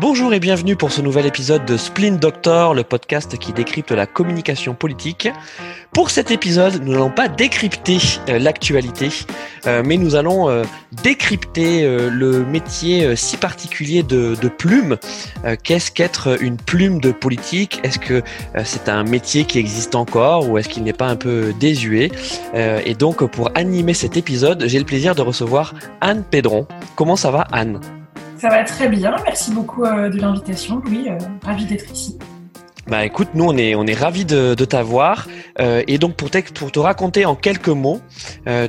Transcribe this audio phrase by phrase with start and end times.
[0.00, 4.06] Bonjour et bienvenue pour ce nouvel épisode de Splint Doctor, le podcast qui décrypte la
[4.06, 5.28] communication politique.
[5.92, 7.98] Pour cet épisode, nous n'allons pas décrypter
[8.30, 9.10] euh, l'actualité,
[9.66, 10.62] euh, mais nous allons euh,
[11.02, 14.96] décrypter le métier si particulier de, plume.
[15.62, 17.80] Qu'est-ce qu'être une plume de politique?
[17.84, 18.22] Est-ce que
[18.64, 22.10] c'est un métier qui existe encore ou est-ce qu'il n'est pas un peu désuet?
[22.54, 26.66] Et donc, pour animer cet épisode, j'ai le plaisir de recevoir Anne Pédron.
[26.96, 27.80] Comment ça va, Anne?
[28.40, 29.14] Ça va très bien.
[29.24, 31.08] Merci beaucoup euh, de l'invitation, Louis.
[31.08, 32.18] Euh, ravi d'être ici.
[32.86, 35.28] Bah écoute, nous on est on est ravis de, de t'avoir
[35.60, 38.00] euh, et donc pour te, pour te raconter en quelques mots,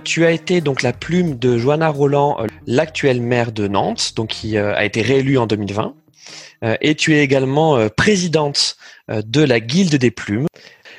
[0.04, 2.38] tu as été donc la plume de Joanna Roland,
[2.68, 5.96] l'actuelle maire de Nantes, donc qui a été réélue en 2020,
[6.82, 8.78] et tu es également présidente
[9.08, 10.48] de la Guilde des plumes.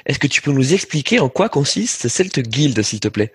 [0.07, 3.33] Est-ce que tu peux nous expliquer en quoi consiste cette guilde, s'il te plaît?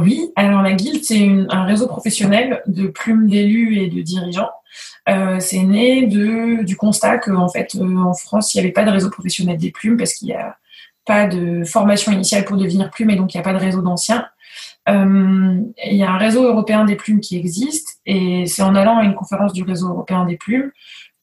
[0.00, 4.50] Oui, alors la Guilde c'est un réseau professionnel de plumes d'élus et de dirigeants
[5.08, 8.90] euh, c'est né du constat qu'en fait, euh, en France, il n'y avait pas de
[8.90, 10.56] réseau professionnel des plumes parce qu'il n'y a
[11.04, 13.82] pas de formation initiale pour devenir plume et donc il n'y a pas de réseau
[13.82, 14.26] d'anciens.
[14.88, 18.98] Euh, il y a un réseau européen des plumes qui existe et c'est en allant
[18.98, 20.70] à une conférence du réseau européen des plumes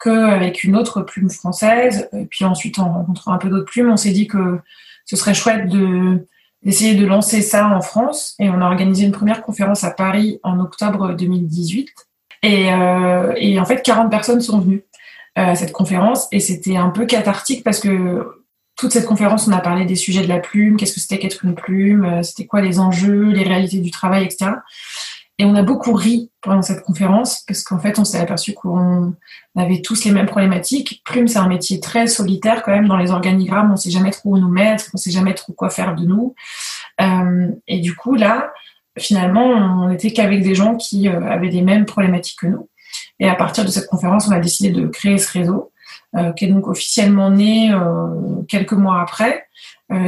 [0.02, 3.98] qu'avec une autre plume française, et puis ensuite en rencontrant un peu d'autres plumes, on
[3.98, 4.60] s'est dit que
[5.06, 6.26] ce serait chouette de
[6.64, 10.42] d'essayer de lancer ça en France et on a organisé une première conférence à Paris
[10.44, 12.09] en octobre 2018
[12.44, 14.84] et, euh, et en fait, 40 personnes sont venues
[15.38, 18.28] euh, à cette conférence et c'était un peu cathartique parce que
[18.76, 21.44] toute cette conférence, on a parlé des sujets de la plume, qu'est-ce que c'était qu'être
[21.44, 24.52] une plume, euh, c'était quoi les enjeux, les réalités du travail, etc.
[25.38, 29.14] Et on a beaucoup ri pendant cette conférence parce qu'en fait, on s'est aperçu qu'on
[29.56, 31.02] avait tous les mêmes problématiques.
[31.06, 33.72] Plume, c'est un métier très solitaire quand même dans les organigrammes.
[33.72, 36.36] On sait jamais trop où nous mettre, on sait jamais trop quoi faire de nous.
[37.68, 38.52] Et du coup, là,
[39.00, 42.70] finalement, on n'était qu'avec des gens qui euh, avaient les mêmes problématiques que nous.
[43.20, 45.72] Et à partir de cette conférence, on a décidé de créer ce réseau,
[46.16, 49.46] euh, qui est donc officiellement né euh, quelques mois après,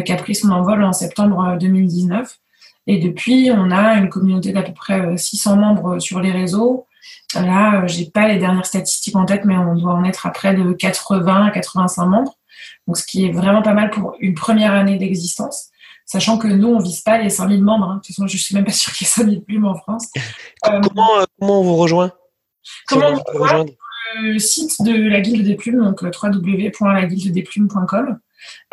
[0.05, 2.37] qui a pris son envol en septembre 2019.
[2.85, 6.85] Et depuis, on a une communauté d'à peu près 600 membres sur les réseaux.
[7.33, 10.53] Là, j'ai pas les dernières statistiques en tête, mais on doit en être à près
[10.53, 12.37] de 80 à 85 membres.
[12.85, 15.70] Donc, ce qui est vraiment pas mal pour une première année d'existence
[16.11, 17.85] sachant que nous, on vise pas les 5000 membres.
[17.85, 17.95] Hein.
[17.95, 20.09] De toute façon, je suis même pas sûre qu'il y ait 5000 plumes en France.
[20.61, 22.11] comment, euh, comment on vous rejoint?
[22.87, 23.65] Comment on vous rejoint
[24.21, 28.19] Le site de la Guilde des Plumes, donc euh, www.laguildedesplumes.com.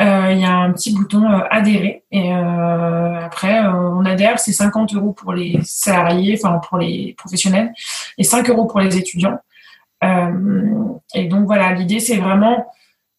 [0.00, 5.12] Euh, il y a un petit bouton adhérer et après on adhère, c'est 50 euros
[5.12, 7.74] pour les salariés, enfin pour les professionnels
[8.16, 9.38] et 5 euros pour les étudiants.
[10.02, 12.64] et donc voilà, l'idée c'est vraiment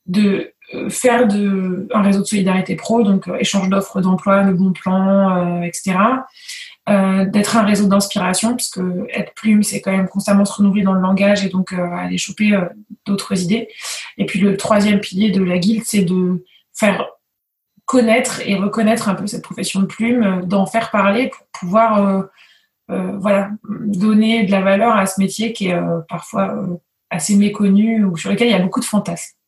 [0.07, 0.51] de euh,
[0.89, 5.37] faire de, un réseau de solidarité pro, donc euh, échange d'offres d'emploi, le bon plan,
[5.37, 5.97] euh, etc.
[7.27, 8.79] d'être un réseau d'inspiration, puisque
[9.13, 12.59] être plume, c'est quand même constamment se renouveler dans le langage et donc aller choper
[13.05, 13.67] d'autres idées.
[14.17, 16.43] Et puis le troisième pilier de la guilde, c'est de
[16.73, 17.05] faire
[17.85, 22.25] connaître et reconnaître un peu cette profession de plume, d'en faire parler pour pouvoir
[22.87, 26.55] voilà, donner de la valeur à ce métier qui est parfois
[27.11, 29.38] assez méconnu ou sur lequel il y a beaucoup de fantasmes.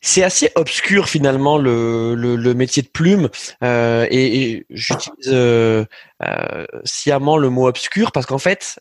[0.00, 3.28] C'est assez obscur finalement le, le, métier de plume
[3.64, 5.84] euh, et, j'utilise euh,
[6.22, 8.78] euh, sciemment le mot obscur parce qu'en fait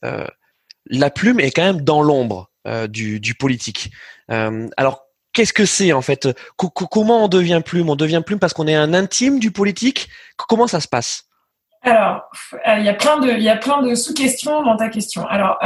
[0.89, 2.50] la plume est quand même dans l'ombre
[2.89, 3.91] du, du, politique.
[4.29, 6.28] alors qu'est-ce que c'est en fait?
[6.55, 7.89] Comment on devient plume?
[7.89, 10.09] On devient plume parce qu'on est un intime du politique?
[10.47, 11.23] Comment ça se passe?
[11.84, 12.29] Alors,
[12.66, 15.25] il y a plein de, il y a plein de sous-questions dans ta question.
[15.28, 15.57] Alors,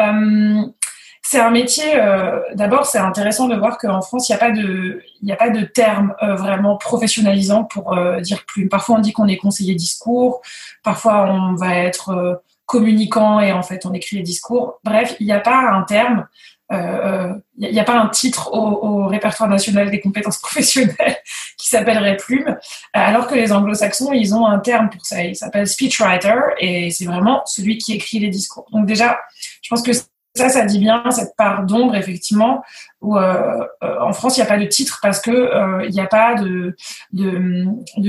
[1.23, 4.51] c'est un métier, euh, d'abord, c'est intéressant de voir qu'en France, il n'y a pas
[4.51, 8.69] de, il a pas de terme euh, vraiment professionnalisant pour euh, dire plume.
[8.69, 10.41] Parfois, on dit qu'on est conseiller discours,
[10.83, 14.79] parfois, on va être communicant et en fait, on écrit les discours.
[14.83, 16.27] Bref, il n'y a pas un terme,
[16.71, 21.17] il n'y a, pas un titre au, répertoire national des compétences professionnelles
[21.57, 22.57] qui s'appellerait plume,
[22.93, 25.21] alors que les anglo-saxons, ils ont un terme pour ça.
[25.23, 28.65] Il s'appelle speechwriter et c'est vraiment celui qui écrit les discours.
[28.71, 29.19] Donc déjà,
[29.61, 29.91] je pense que
[30.36, 32.63] ça, ça dit bien cette part d'ombre, effectivement,
[33.01, 35.92] où euh, euh, en France, il n'y a pas de titre parce que euh, il
[35.92, 36.74] n'y a pas de,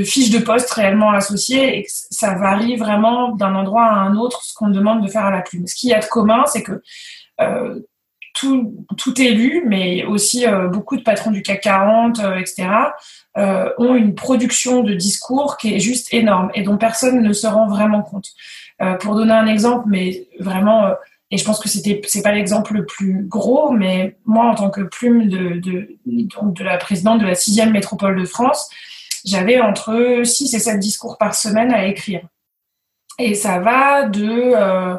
[0.05, 4.45] fiche de poste réellement associée et que ça varie vraiment d'un endroit à un autre
[4.45, 5.67] ce qu'on demande de faire à la plume.
[5.67, 6.81] Ce qu'il y a de commun, c'est que
[8.35, 12.69] tout, tout élu, mais aussi beaucoup de patrons du CAC 40, etc.,
[13.37, 17.67] ont une production de discours qui est juste énorme et dont personne ne se rend
[17.67, 18.29] vraiment compte.
[19.01, 20.95] pour donner un exemple, mais vraiment
[21.33, 24.71] et je pense que c'était c'est pas l'exemple le plus gros, mais moi en tant
[24.71, 28.69] que plume de de, de la présidente de la sixième métropole de France,
[29.25, 32.21] j'avais entre 6 et 7 discours par semaine à écrire.
[33.19, 34.97] Et ça va de euh,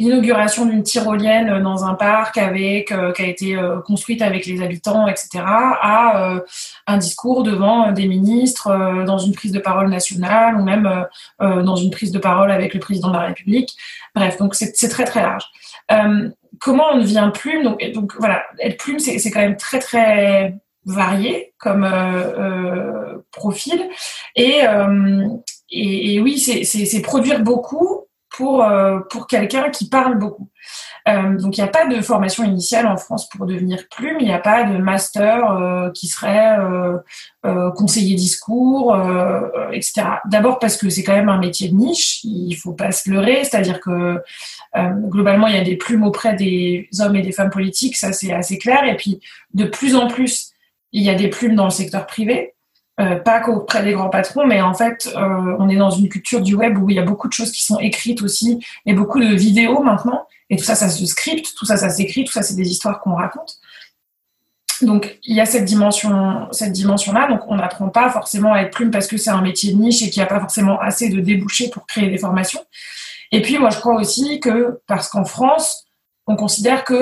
[0.00, 5.28] l'inauguration d'une tyrolienne dans un parc avec qui a été construite avec les habitants, etc.,
[5.44, 6.40] à
[6.86, 11.06] un discours devant des ministres dans une prise de parole nationale ou même
[11.38, 13.76] dans une prise de parole avec le président de la République.
[14.14, 15.44] Bref, donc c'est très très large.
[16.60, 20.54] comment on devient plume donc, donc voilà, être plume, c'est quand même très très
[20.86, 21.86] varié comme
[23.32, 23.86] profil
[24.34, 24.60] et,
[25.70, 27.99] et, et oui, c'est produire beaucoup
[28.40, 30.48] pour, euh, pour quelqu'un qui parle beaucoup.
[31.08, 34.26] Euh, donc il n'y a pas de formation initiale en France pour devenir plume, il
[34.26, 36.56] n'y a pas de master euh, qui serait
[37.76, 38.96] conseiller discours,
[39.72, 40.02] etc.
[40.26, 43.44] D'abord parce que c'est quand même un métier de niche, il faut pas se leurrer,
[43.44, 44.22] c'est-à-dire que
[45.08, 48.32] globalement il y a des plumes auprès des hommes et des femmes politiques, ça c'est
[48.32, 49.20] assez clair, et puis
[49.54, 50.52] de plus en plus
[50.92, 52.54] il y a des plumes dans le secteur privé.
[53.00, 56.42] Euh, pas qu'auprès des grands patrons, mais en fait, euh, on est dans une culture
[56.42, 59.20] du web où il y a beaucoup de choses qui sont écrites aussi, et beaucoup
[59.20, 62.42] de vidéos maintenant, et tout ça, ça se script, tout ça, ça s'écrit, tout ça,
[62.42, 63.58] c'est des histoires qu'on raconte.
[64.82, 67.28] Donc, il y a cette dimension, cette dimension-là.
[67.28, 70.02] Donc, on n'apprend pas forcément à être plume parce que c'est un métier de niche
[70.02, 72.60] et qu'il n'y a pas forcément assez de débouchés pour créer des formations.
[73.32, 75.86] Et puis, moi, je crois aussi que parce qu'en France,
[76.26, 76.94] on considère que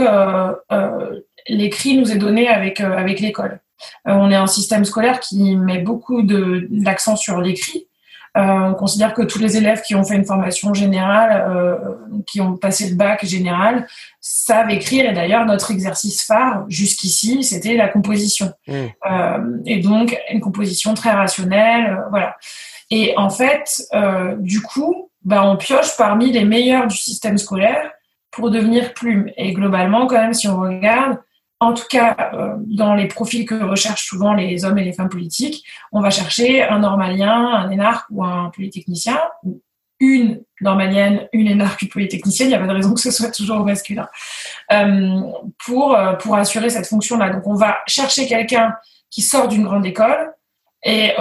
[0.72, 3.60] euh, l'écrit nous est donné avec avec l'école.
[4.06, 7.86] Euh, on est un système scolaire qui met beaucoup d'accent sur l'écrit.
[8.36, 11.76] Euh, on considère que tous les élèves qui ont fait une formation générale, euh,
[12.26, 13.86] qui ont passé le bac général,
[14.20, 15.10] savent écrire.
[15.10, 18.52] Et d'ailleurs, notre exercice phare jusqu'ici, c'était la composition.
[18.66, 19.62] Mmh.
[19.66, 22.36] et donc, une composition très rationnelle, voilà.
[22.90, 23.82] Et en fait,
[24.38, 27.90] du coup, bah, on pioche parmi les meilleurs du système scolaire
[28.30, 29.30] pour devenir plume.
[29.36, 31.18] Et globalement, quand même, si on regarde,
[31.60, 35.08] en tout cas, euh, dans les profils que recherchent souvent les hommes et les femmes
[35.08, 39.60] politiques, on va chercher un normalien, un énarque ou un polytechnicien, ou
[39.98, 43.32] une normalienne, une énarque, une polytechnicienne, il n'y a pas de raison que ce soit
[43.32, 44.08] toujours au masculin,
[44.72, 45.20] euh,
[45.64, 47.30] pour, euh, pour assurer cette fonction-là.
[47.30, 48.74] Donc on va chercher quelqu'un
[49.10, 50.32] qui sort d'une grande école
[50.84, 51.16] et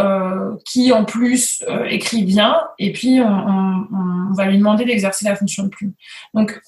[0.65, 3.87] qui en plus écrit bien, et puis on,
[4.29, 5.93] on va lui demander d'exercer la fonction de plume.
[6.35, 6.61] Donc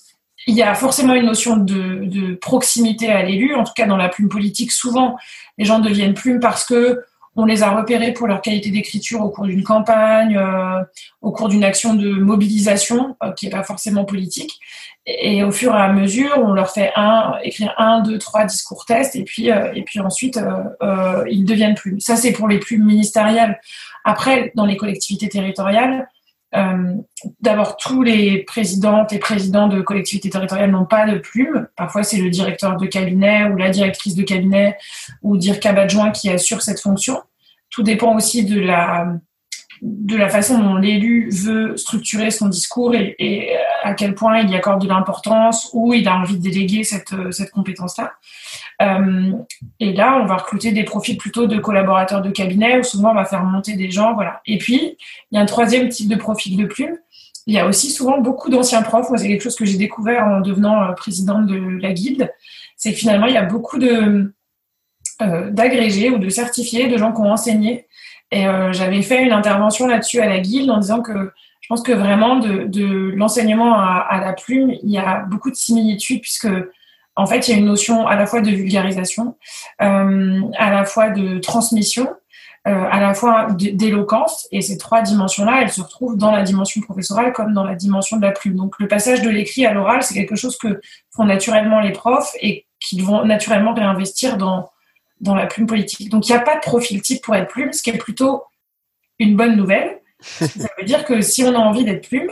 [0.48, 3.56] il y a forcément une notion de, proximité à l'élu.
[3.56, 5.18] En tout cas, dans la plume politique, souvent,
[5.58, 7.04] les gens deviennent plumes parce que
[7.36, 10.84] on les a repérés pour leur qualité d'écriture au cours d'une campagne, euh,
[11.22, 14.60] au cours d'une action de mobilisation euh, qui n'est pas forcément politique.
[15.06, 18.84] Et, au fur et à mesure, on leur fait un, écrire un, deux, trois discours
[18.86, 20.40] tests, et puis, euh, et puis ensuite,
[21.30, 22.00] ils deviennent plumes.
[22.00, 23.60] Ça, c'est pour les plumes ministérielles.
[24.04, 26.10] Après, dans les collectivités territoriales,
[26.56, 26.96] euh,
[27.42, 31.68] D'abord, tous les présidentes et présidents de collectivités territoriales n'ont pas de plume.
[31.76, 34.78] Parfois, c'est le directeur de cabinet ou la directrice de cabinet
[35.22, 37.22] ou dire adjoint qui assure cette fonction.
[37.70, 39.14] Tout dépend aussi de la,
[39.82, 44.56] de la façon dont l'élu veut structurer son discours et, à quel point il y
[44.56, 48.14] accorde de l'importance ou il a envie de déléguer cette, cette compétence-là.
[48.82, 49.34] Euh,
[49.80, 53.16] et là, on va recruter des profils plutôt de collaborateurs de cabinet ou souvent on
[53.16, 54.14] va faire monter des gens.
[54.14, 54.42] Voilà.
[54.46, 54.98] Et puis,
[55.32, 56.98] il y a un troisième type de profil de plume.
[57.46, 59.10] Il y a aussi souvent beaucoup d'anciens profs.
[59.10, 62.32] Moi, c'est quelque chose que j'ai découvert en devenant euh, présidente de la guilde.
[62.78, 64.34] C'est que finalement, il y a beaucoup de
[65.22, 67.88] euh, d'agrégés ou de certifiés, de gens qui ont enseigné.
[68.32, 68.44] Et
[68.74, 72.36] j'avais fait une intervention là-dessus à la guilde en disant que je pense que vraiment
[72.36, 76.48] de, de l'enseignement à, à, la plume, il y a beaucoup de similitudes puisque
[77.20, 79.36] en fait, il y a une notion à la fois de vulgarisation,
[79.82, 82.08] euh, à la fois de transmission,
[82.66, 84.48] euh, à la fois d'éloquence.
[84.54, 88.16] Et ces trois dimensions-là, elles se retrouvent dans la dimension professorale comme dans la dimension
[88.16, 88.56] de la plume.
[88.56, 90.80] Donc, le passage de l'écrit à l'oral, c'est quelque chose que
[91.14, 94.70] font naturellement les profs et qu'ils vont naturellement réinvestir dans,
[95.20, 96.10] dans la plume politique.
[96.10, 98.44] Donc, il n'y a pas de profil type pour être plume, ce qui est plutôt
[99.20, 100.00] une bonne nouvelle.
[100.22, 102.32] Ça veut dire que si on a envie d'être plume,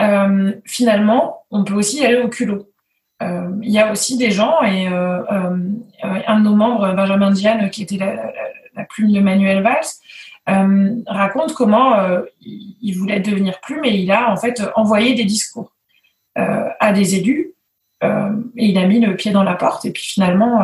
[0.00, 2.68] euh, finalement, on peut aussi aller au culot.
[3.22, 5.56] Euh, il y a aussi des gens, et euh, euh,
[6.26, 9.86] un de nos membres, Benjamin Diane, qui était la, plume de Manuel Valls,
[11.06, 11.96] raconte comment
[12.42, 15.72] il voulait devenir plume et il a en fait envoyé des discours
[16.36, 17.54] à des élus
[18.02, 20.62] et il a mis le pied dans la porte et puis finalement,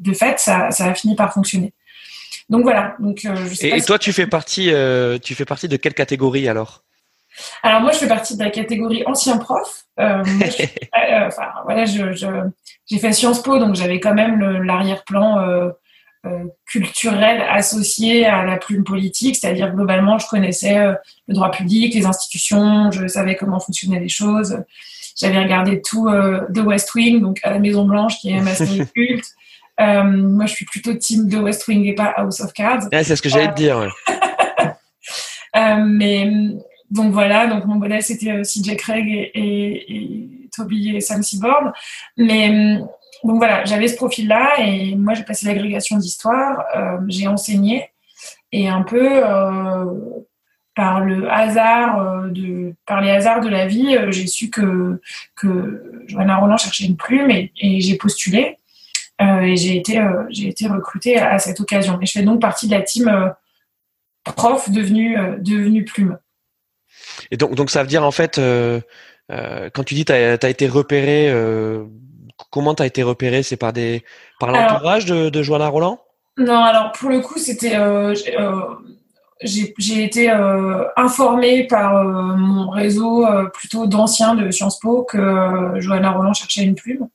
[0.00, 1.72] de fait, ça, ça, a fini par fonctionner.
[2.50, 2.96] Donc voilà.
[2.98, 3.24] Donc,
[3.62, 4.72] et, toi, tu fais partie,
[5.22, 6.82] tu fais partie de quelle catégorie alors?
[7.62, 9.84] Alors moi, je fais partie de la catégorie ancien prof.
[10.00, 10.22] Euh,
[10.52, 12.12] euh, enfin voilà, je,
[12.86, 15.38] j'ai fait Sciences Po, donc j'avais quand même l'arrière-plan
[16.26, 20.76] euh, culturel associé à la plume politique, c'est-à-dire globalement, je connaissais
[21.28, 24.58] le droit public, les institutions, je savais comment fonctionnaient les choses.
[25.20, 28.86] J'avais regardé tout de West Wing, donc à la Maison Blanche, qui est ma série
[28.94, 29.26] culte.
[29.78, 32.88] moi, je suis plutôt team de West Wing et pas House of Cards.
[32.90, 33.86] c'est ce que j'allais te dire.
[35.54, 36.56] mais
[36.94, 41.72] donc voilà, donc mon modèle c'était CJ Craig et, Toby et Sam Seaborn.
[42.16, 42.78] Mais
[43.24, 46.64] donc voilà, j'avais ce profil-là et moi j'ai passé l'agrégation d'histoire,
[47.08, 47.90] j'ai enseigné
[48.52, 49.22] et un peu
[50.74, 55.00] par le hasard euh, par les hasards de la vie, euh, j'ai su que
[55.36, 58.58] que Roland cherchait une plume et, j'ai postulé
[59.22, 61.98] euh, et j'ai été j'ai été recrutée à, cette occasion.
[62.00, 63.32] Et je fais donc partie de la team
[64.24, 66.18] prof devenue devenue plume.
[67.30, 68.40] Et donc donc ça veut dire en fait
[69.28, 71.32] quand tu dis tu as, été repéré
[72.50, 73.42] comment tu as été repéré?
[73.42, 74.04] C'est par des
[74.40, 76.00] par l'entourage de, de Johanna Roland?
[76.36, 77.76] Non, alors pour le coup, c'était
[79.42, 82.04] j'ai été euh, informée par euh,
[82.36, 87.08] mon réseau euh, plutôt d'anciens de Sciences Po que Johanna Roland cherchait une plume.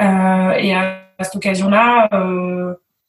[0.00, 2.10] et à, cette occasion-là,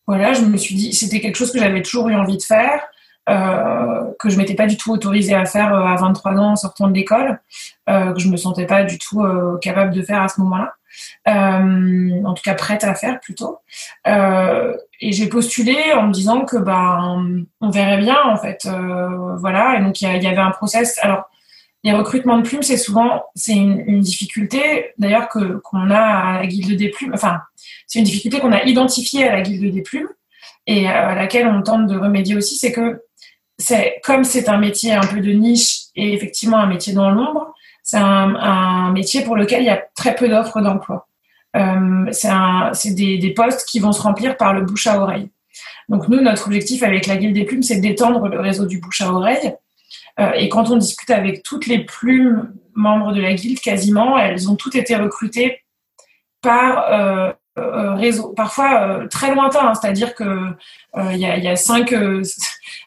[0.07, 2.81] voilà, je me suis dit, c'était quelque chose que j'avais toujours eu envie de faire,
[3.27, 6.93] que je m'étais pas du tout autorisée à faire à 23 ans en sortant de
[6.93, 7.39] l'école,
[7.87, 9.21] que je me sentais pas du tout
[9.61, 10.73] capable de faire à ce moment-là.
[11.27, 13.59] Euh, en tout cas prête à faire plutôt.
[14.07, 19.35] Euh, et j'ai postulé en me disant que ben on verrait bien en fait, euh,
[19.37, 19.77] voilà.
[19.77, 20.97] Et donc il y, avait un process.
[21.01, 21.29] Alors
[21.83, 26.47] les recrutements de plumes, c'est souvent c'est une, difficulté d'ailleurs que qu'on a à la
[26.47, 27.11] guilde des plumes.
[27.13, 27.41] Enfin,
[27.85, 30.09] c'est une difficulté qu'on a identifiée à la guilde des plumes
[30.65, 33.01] et à laquelle on tente de remédier aussi, c'est que
[33.57, 37.53] c'est comme c'est un métier un peu de niche et effectivement un métier dans l'ombre,
[37.83, 41.07] c'est un, métier pour lequel il y a très peu d'offres d'emploi.
[41.55, 45.29] Euh, c'est des, des, postes qui vont se remplir par le bouche à oreille.
[45.89, 49.01] Donc nous, notre objectif avec la Guilde des plumes, c'est d'étendre le réseau du bouche
[49.01, 49.53] à oreille.
[50.19, 54.49] Euh, et quand on discute avec toutes les plumes membres de la Guilde, quasiment, elles
[54.49, 55.63] ont toutes été recrutées
[56.41, 61.47] par euh, euh, réseau, parfois euh, très lointain, hein, c'est-à-dire que euh, il y, y,
[61.47, 61.93] a, cinq,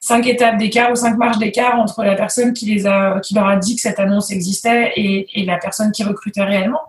[0.00, 3.47] cinq étapes d'écart ou cinq marches d'écart entre la personne qui les a, qui leur
[3.47, 6.80] a dit que cette annonce existait et, et la personne qui recrutait réellement.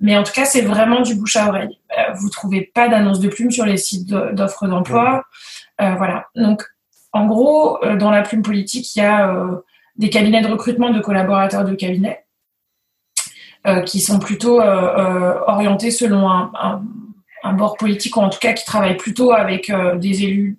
[0.00, 1.78] Mais en tout cas, c'est vraiment du bouche à oreille.
[2.14, 5.24] vous trouvez pas d'annonce de plume sur les sites d'offres d'emploi,
[5.78, 6.26] voilà.
[6.36, 6.62] Donc,
[7.12, 9.34] en gros, dans la plume politique, il y a
[9.96, 12.24] des cabinets de recrutement de collaborateurs de cabinet.
[13.86, 16.82] qui sont plutôt orientés selon un, un,
[17.42, 20.58] un bord politique, ou en tout cas qui travaille plutôt avec euh, des élus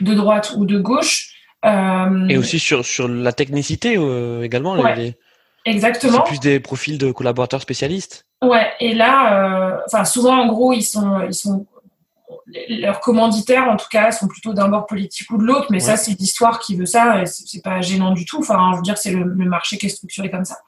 [0.00, 1.32] de droite ou de gauche.
[1.64, 4.76] Euh, et aussi sur, sur la technicité euh, également.
[5.64, 6.24] exactement.
[6.24, 8.26] C'est plus des profils de collaborateurs spécialistes.
[8.42, 11.66] Ouais, et là, enfin souvent en gros, ils sont, ils sont
[12.68, 15.96] leurs commanditaires, en tout cas, sont plutôt d'un bord politique ou de l'autre, mais ça,
[15.96, 18.38] c'est l'histoire qui veut ça, c'est pas gênant du tout.
[18.38, 20.58] Enfin, je veux dire, c'est le, le, marché qui est structuré comme ça.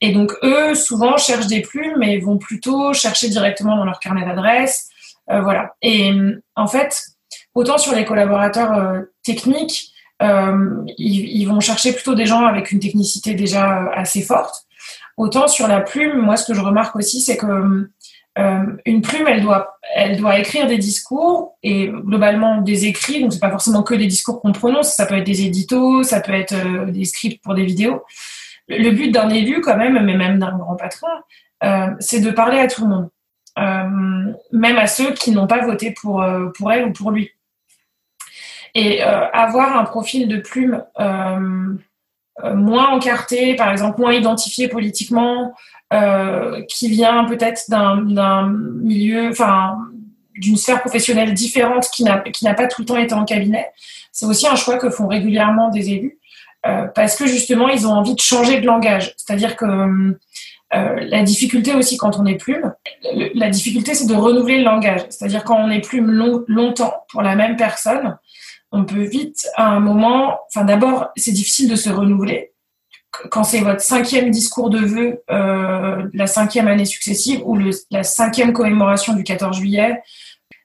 [0.00, 4.24] Et donc, eux, souvent, cherchent des plumes, mais vont plutôt chercher directement dans leur carnet
[4.24, 4.88] d'adresse.
[5.30, 5.74] Euh, voilà.
[5.82, 6.12] Et
[6.54, 7.02] en fait,
[7.58, 12.80] autant sur les collaborateurs euh, techniques, euh, ils, vont chercher plutôt des gens avec une
[12.80, 14.66] technicité déjà assez forte.
[15.16, 17.88] Autant sur la plume, moi, ce que je remarque aussi, c'est que
[18.86, 23.20] une plume, elle doit, elle doit écrire des discours et globalement des écrits.
[23.20, 24.94] Donc, c'est pas forcément que des discours qu'on prononce.
[24.94, 26.54] Ça peut être des éditos, ça peut être
[26.88, 28.04] des scripts pour des vidéos
[28.68, 31.08] le but d'un élu, quand même, mais même d'un grand patron,
[31.64, 33.08] euh, c'est de parler à tout le monde,
[33.58, 37.30] euh, même à ceux qui n'ont pas voté euh, pour elle ou pour lui.
[38.80, 40.84] Et avoir un profil de plume
[42.54, 45.54] moins encarté, par exemple moins identifié politiquement,
[46.68, 49.76] qui vient peut-être d'un milieu, enfin
[50.36, 53.66] d'une sphère professionnelle différente qui n'a pas tout le temps été en cabinet,
[54.12, 56.18] c'est aussi un choix que font régulièrement des élus
[56.66, 59.14] euh, parce que justement, ils ont envie de changer de langage.
[59.16, 62.74] C'est-à-dire que euh, la difficulté aussi quand on est plume,
[63.34, 65.02] la difficulté c'est de renouveler le langage.
[65.08, 66.10] C'est-à-dire quand on est plume
[66.48, 68.18] longtemps pour la même personne,
[68.72, 72.52] on peut vite à un moment, enfin d'abord c'est difficile de se renouveler.
[73.30, 78.02] Quand c'est votre cinquième discours de vœux, euh, la cinquième année successive ou le, la
[78.02, 80.02] cinquième commémoration du 14 juillet,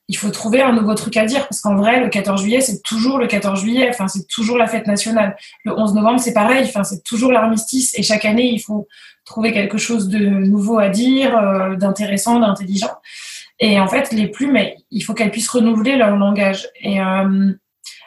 [0.09, 2.81] il faut trouver un nouveau truc à dire parce qu'en vrai, le 14 juillet, c'est
[2.83, 5.37] toujours le 14 juillet, enfin, c'est toujours la fête nationale.
[5.63, 8.87] Le 11 novembre, c'est pareil, enfin, c'est toujours l'armistice et chaque année, il faut
[9.25, 12.91] trouver quelque chose de nouveau à dire, euh, d'intéressant, d'intelligent.
[13.59, 14.59] Et en fait, les plumes,
[14.91, 16.67] il faut qu'elles puissent renouveler leur langage.
[16.81, 17.53] Et euh,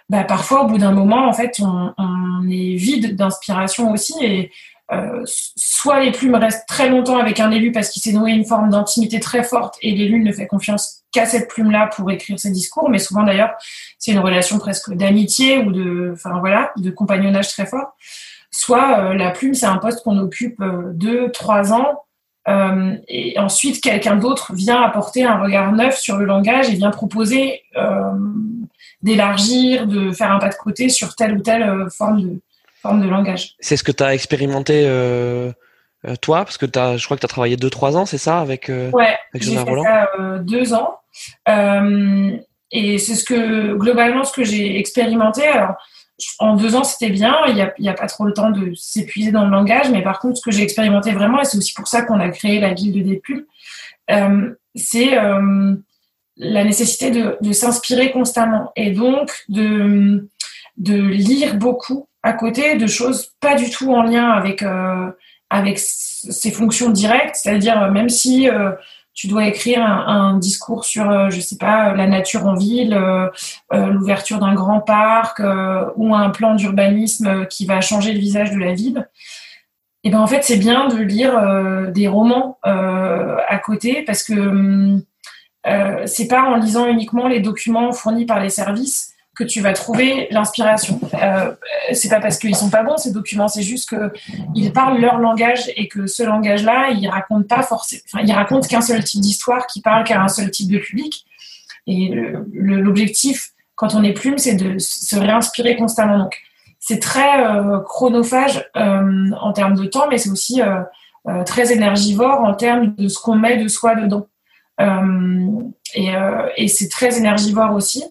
[0.09, 4.51] bah, parfois, au bout d'un moment, en fait, on, on est vide d'inspiration aussi et
[4.93, 8.45] euh, soit les plumes restent très longtemps avec un élu parce qu'il s'est noué une
[8.45, 12.53] forme d'intimité très forte et l'élu ne fait confiance qu'à cette plume-là pour écrire ses
[12.53, 13.51] discours, mais souvent d'ailleurs
[13.99, 17.97] c'est une relation presque d'amitié ou de, enfin voilà, de compagnonnage très fort.
[18.53, 22.05] Soit euh, la plume c'est un poste qu'on occupe euh, deux, trois ans
[22.49, 26.93] euh, et ensuite quelqu'un d'autre vient apporter un regard neuf sur le langage et vient
[26.93, 27.63] proposer
[29.03, 32.41] d'élargir, de faire un pas de côté sur telle ou telle forme de
[32.83, 33.55] forme de langage.
[33.61, 35.51] C'est ce que tu as expérimenté euh,
[36.07, 38.41] euh, toi, parce que as, je crois que tu as travaillé 2-3 ans, c'est ça,
[38.41, 41.01] avec, euh, ouais, j'ai fait ça euh, deux ans.
[42.73, 45.47] et c'est ce que, globalement, ce que j'ai expérimenté.
[45.47, 45.75] Alors,
[46.39, 47.37] en deux ans, c'était bien.
[47.49, 49.91] Il n'y a, y a, pas trop le temps de s'épuiser dans le langage.
[49.91, 52.29] Mais par contre, ce que j'ai expérimenté vraiment, et c'est aussi pour ça qu'on a
[52.31, 53.45] créé la guilde des pubs,
[54.11, 55.75] euh, c'est euh,
[56.37, 60.29] la nécessité de, s'inspirer constamment et donc de,
[60.79, 65.11] lire beaucoup à côté de choses pas du tout en lien avec, euh,
[65.49, 67.37] avec ses fonctions directes.
[67.37, 68.49] C'est-à-dire, même si
[69.17, 73.29] tu dois écrire un, discours sur, euh, je sais pas, la nature en ville, euh,
[73.73, 75.41] euh, l'ouverture d'un grand parc
[75.97, 79.09] ou un plan d'urbanisme qui va changer le visage de la ville.
[80.05, 81.33] Et ben en fait, c'est bien de lire
[81.91, 85.01] des romans à côté parce que
[86.07, 90.29] c'est pas en lisant uniquement les documents fournis par les services que tu vas trouver
[90.31, 90.99] l'inspiration.
[91.15, 91.55] Euh,
[91.93, 94.13] c'est pas parce qu'ils sont pas bons ces documents, c'est juste que
[94.55, 98.81] ils parlent leur langage et que ce langage-là, ils racontent pas forcément, ils racontent qu'un
[98.81, 101.27] seul type d'histoire qui parle qu'à un seul type de public.
[101.87, 102.11] Et
[102.53, 106.19] l'objectif, quand on est plume, c'est de se réinspirer constamment.
[106.19, 106.37] Donc,
[106.81, 110.81] c'est très euh, chronophage euh, en termes de temps, mais c'est aussi euh,
[111.29, 114.29] euh, très énergivore en termes de ce qu'on met de soi dedans.
[114.79, 116.13] Et,
[116.57, 118.05] et c'est très énergivore aussi.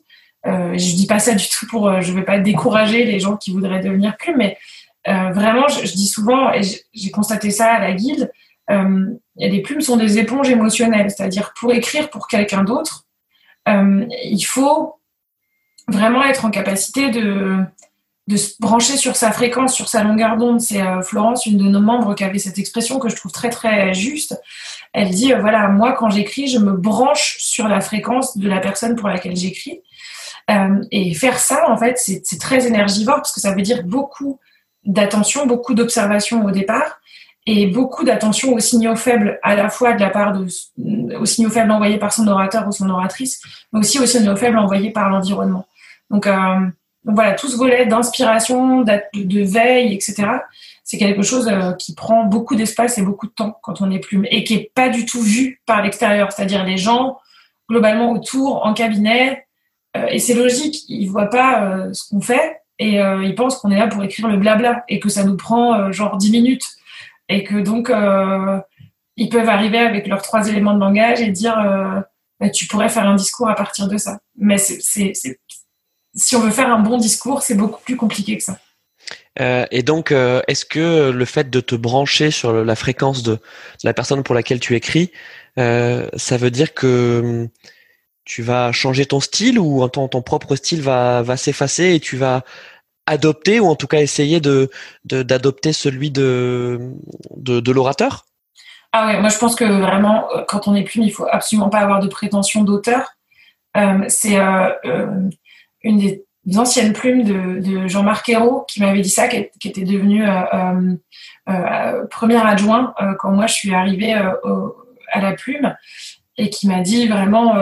[0.46, 3.36] Euh, je dis pas ça du tout pour, euh, je vais pas décourager les gens
[3.36, 4.58] qui voudraient devenir plumes, mais
[5.08, 6.62] euh, vraiment, je, dis souvent, et
[6.94, 8.32] j'ai constaté ça à la guilde,
[8.70, 13.06] euh, les plumes sont des éponges émotionnelles, c'est-à-dire pour écrire pour quelqu'un d'autre,
[13.68, 14.96] euh, il faut
[15.88, 17.58] vraiment être en capacité de,
[18.28, 20.60] de se brancher sur sa fréquence, sur sa longueur d'onde.
[20.60, 23.50] C'est euh, Florence, une de nos membres, qui avait cette expression que je trouve très
[23.50, 24.40] très juste.
[24.94, 28.96] Elle dit voilà, moi quand j'écris, je me branche sur la fréquence de la personne
[28.96, 29.82] pour laquelle j'écris.
[30.52, 34.40] Euh, et faire ça, en fait, c'est très énergivore parce que ça veut dire beaucoup
[34.84, 37.00] d'attention, beaucoup d'observation au départ
[37.48, 40.48] et beaucoup d'attention aux signaux faibles, à la fois de la part de,
[41.18, 43.42] aux signaux faibles envoyés par son orateur ou son oratrice,
[43.72, 45.68] mais aussi aux signaux faibles envoyés par l'environnement.
[46.10, 46.68] Donc, euh,
[47.06, 50.28] donc, voilà, tout ce volet d'inspiration, de, veille, etc.,
[50.84, 54.00] c'est quelque chose euh, qui prend beaucoup d'espace et beaucoup de temps quand on est
[54.00, 57.18] plume et qui est pas du tout vu par l'extérieur, c'est-à-dire les gens
[57.70, 59.48] globalement autour en cabinet
[59.98, 63.72] euh, et c'est logique, ils voient pas euh, ce qu'on fait et ils pensent qu'on
[63.72, 66.66] est là pour écrire le blabla et que ça nous prend genre 10 minutes
[67.30, 67.90] et que donc
[69.16, 71.56] ils peuvent arriver avec leurs trois éléments de langage et dire
[72.42, 74.20] bah, tu pourrais faire un discours à partir de ça.
[74.38, 75.14] Mais c'est,
[76.16, 78.58] si on veut faire un bon discours, c'est beaucoup plus compliqué que ça.
[79.72, 83.40] et donc, est-ce que le fait de te brancher sur la fréquence de,
[83.84, 85.12] la personne pour laquelle tu écris,
[85.58, 87.48] ça veut dire que
[88.24, 92.18] tu vas changer ton style ou ton, ton propre style va, va s'effacer et tu
[92.18, 92.44] vas
[93.06, 94.70] adopter ou en tout cas essayer de
[95.06, 96.80] d'adopter celui de,
[97.38, 98.26] de, de l'orateur?
[98.92, 101.70] Ah ouais, moi je pense que vraiment euh, quand on est plume, il faut absolument
[101.70, 103.16] pas avoir de prétention d'auteur.
[103.78, 105.30] Euh, c'est euh, euh,
[105.86, 106.26] une des
[106.58, 112.94] anciennes plumes de, Jean-Marc Ayrault qui m'avait dit ça, qui, était devenu euh, premier adjoint
[113.20, 115.76] quand moi je suis arrivée à la plume
[116.38, 117.56] et qui m'a dit vraiment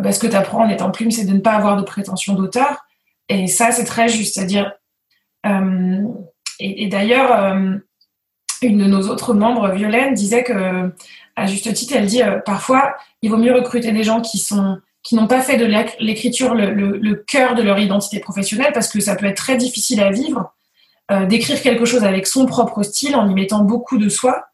[0.00, 2.34] bah, ce que tu apprends en étant plume, c'est de ne pas avoir de prétention
[2.34, 2.84] d'auteur.
[3.28, 4.34] Et ça, c'est très juste.
[4.34, 4.72] C'est-à-dire,
[5.46, 6.02] euh,
[6.60, 7.76] et, d'ailleurs, euh,
[8.62, 10.92] une de nos autres membres, Violaine, disait que,
[11.34, 14.78] à juste titre, elle dit euh, parfois, il vaut mieux recruter des gens qui sont
[15.06, 15.66] qui n'ont pas fait de
[16.00, 20.10] l'écriture le, cœur de leur identité professionnelle parce que ça peut être très difficile à
[20.10, 20.52] vivre
[21.28, 24.46] d'écrire quelque chose avec son propre style en y mettant beaucoup de soi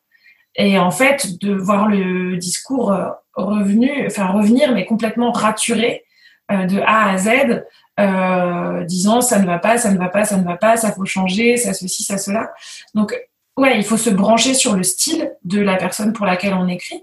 [0.55, 2.93] et en fait de voir le discours
[3.35, 6.05] revenu, enfin revenir, mais complètement raturé
[6.51, 7.65] euh, de A à Z,
[8.01, 10.93] euh, disant ça ne va pas, ça ne va pas, ça ne va pas, ça
[10.93, 12.53] faut changer, ça ceci, ça cela.
[12.95, 13.15] Donc
[13.57, 17.03] ouais, il faut se brancher sur le style de la personne pour laquelle on écrit.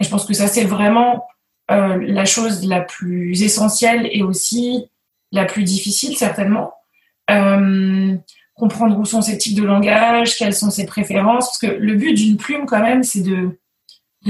[0.00, 1.26] Et je pense que ça c'est vraiment
[1.70, 4.86] euh, la chose la plus essentielle et aussi
[5.32, 6.74] la plus difficile certainement.
[7.30, 8.16] Euh,
[8.54, 12.12] comprendre où sont ses types de langage, quelles sont ses préférences, parce que le but
[12.12, 13.56] d'une plume quand même, c'est de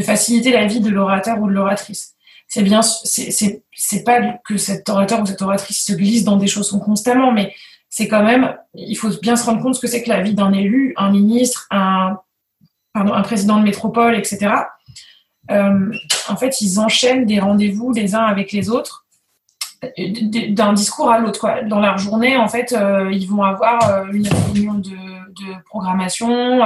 [0.02, 2.14] faciliter la vie de l'orateur ou de l'oratrice.
[2.46, 6.70] C'est bien, c'est pas que cet orateur ou cette oratrice se glisse dans des choses
[6.84, 7.54] constamment, mais
[7.88, 10.34] c'est quand même, il faut bien se rendre compte ce que c'est que la vie
[10.34, 12.18] d'un élu, un ministre, un,
[12.92, 14.52] pardon, un président de métropole, etc.
[15.50, 15.92] Euh,
[16.28, 19.06] en fait, ils enchaînent des rendez-vous les uns avec les autres,
[20.50, 21.64] d'un discours à l'autre.
[21.66, 25.10] Dans leur journée, en fait, euh, ils vont avoir euh, une réunion de,
[25.64, 26.60] programmation,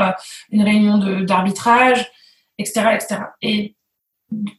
[0.51, 2.11] une réunion d'arbitrage,
[2.59, 3.17] etc., etc.
[3.41, 3.77] Et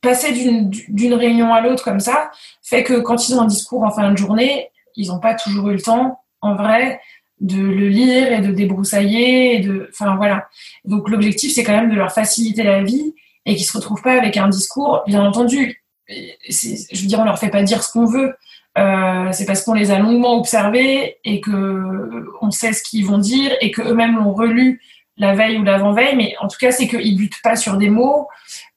[0.02, 2.32] passer d'une réunion à l'autre comme ça
[2.64, 5.70] fait que quand ils ont un discours en fin de journée, ils n'ont pas toujours
[5.70, 7.02] eu le temps, en vrai,
[7.42, 9.68] de le lire et de débroussailler.
[10.00, 10.48] Voilà.
[10.86, 14.18] Donc l'objectif, c'est quand même de leur faciliter la vie et qu'ils se retrouvent pas
[14.18, 15.04] avec un discours.
[15.08, 18.36] Bien entendu, je veux dire, on leur fait pas dire ce qu'on veut.
[18.78, 23.18] Euh, c'est parce qu'on les a longuement observés et que on sait ce qu'ils vont
[23.18, 24.82] dire et que eux-mêmes l'ont relu
[25.18, 26.16] la veille ou l'avant-veille.
[26.16, 28.28] Mais en tout cas, c'est qu'ils butent pas sur des mots,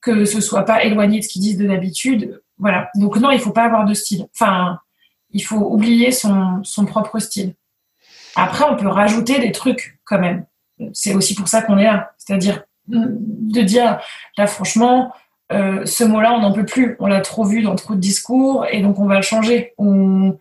[0.01, 2.43] que ce soit pas éloigné de ce qu'ils disent de d'habitude.
[2.59, 2.91] Voilà.
[2.95, 4.27] Donc non, il faut pas avoir de style.
[4.35, 4.79] Enfin,
[5.31, 7.55] il faut oublier son, son propre style.
[8.37, 10.47] Après, on peut rajouter des trucs quand même.
[10.93, 12.13] C'est aussi pour ça qu'on est là.
[12.19, 13.99] C'est-à-dire de dire,
[14.37, 15.13] là, franchement,
[15.53, 16.97] euh, ce mot-là, on n'en peut plus.
[17.01, 19.73] On l'a trop vu dans trop de discours et donc on va le changer.
[19.79, 20.37] On,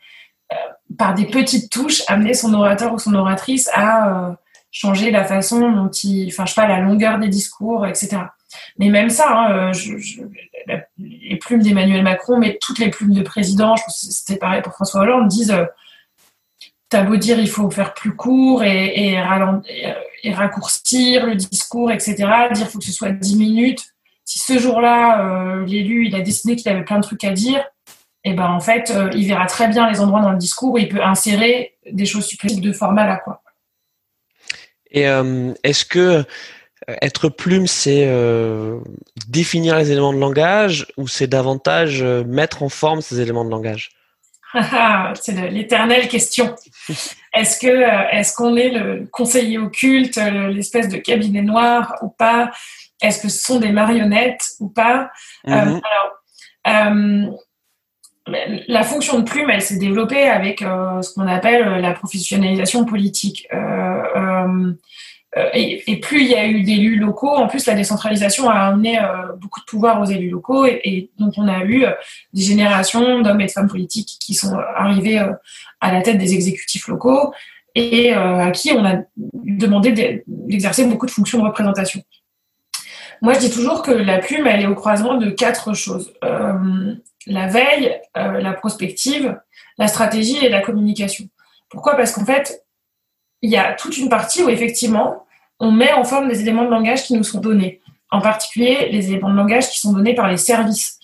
[0.51, 0.55] euh,
[0.97, 4.33] par des petites touches, amener son orateur ou son oratrice à euh,
[4.71, 8.17] changer la façon dont il, enfin, je sais pas, la longueur des discours, etc.
[8.79, 9.71] Mais même ça, hein,
[10.97, 14.73] les plumes d'Emmanuel Macron, mais toutes les plumes de président, je pense c'était pareil pour
[14.73, 15.55] François Hollande, disent
[16.89, 19.11] T'as beau dire il faut faire plus court et,
[20.23, 22.15] et, raccourcir le discours, etc.
[22.53, 23.93] Dire faut que ce soit 10 minutes
[24.27, 27.59] si ce jour-là, euh, l'élu, il a décidé qu'il avait plein de trucs à dire,
[28.25, 30.73] et eh ben en fait, euh, il verra très bien les endroits dans le discours
[30.73, 33.41] où il peut insérer des choses supplémentaires de format là, quoi.
[34.91, 36.25] Et euh, est-ce que
[37.01, 38.09] être plume, c'est
[39.27, 43.91] définir les éléments de langage ou c'est davantage mettre en forme ces éléments de langage?
[45.15, 46.55] C'est l'éternelle question.
[47.33, 52.51] Est-ce que est-ce qu'on est le conseiller occulte, l'espèce de cabinet noir ou pas?
[53.01, 55.11] Est-ce que ce sont des marionnettes ou pas?
[55.47, 55.81] Euh, mhm.
[55.83, 56.17] alors,
[56.67, 57.31] euh,
[58.67, 63.47] la fonction de plume, elle s'est développée avec euh, ce qu'on appelle la professionnalisation politique.
[65.53, 68.97] Et, plus il y a eu d'élus locaux, en plus la décentralisation a amené
[69.39, 71.85] beaucoup de pouvoir aux élus locaux et, donc on a eu
[72.33, 75.19] des générations d'hommes et de femmes politiques qui sont arrivés
[75.81, 77.33] à la tête des exécutifs locaux
[77.75, 82.01] et à qui on a demandé d'exercer beaucoup de fonctions de représentation.
[83.21, 86.13] Moi, je dis toujours que la plume, elle est au croisement de quatre choses.
[86.23, 86.93] Euh,
[87.25, 89.39] la veille, euh, la prospective,
[89.77, 91.25] la stratégie et la communication.
[91.69, 91.95] Pourquoi?
[91.95, 92.63] Parce qu'en fait,
[93.41, 95.25] il y a toute une partie où effectivement,
[95.59, 97.81] on met en forme des éléments de langage qui nous sont donnés.
[98.11, 100.99] En particulier, les éléments de langage qui sont donnés par les services.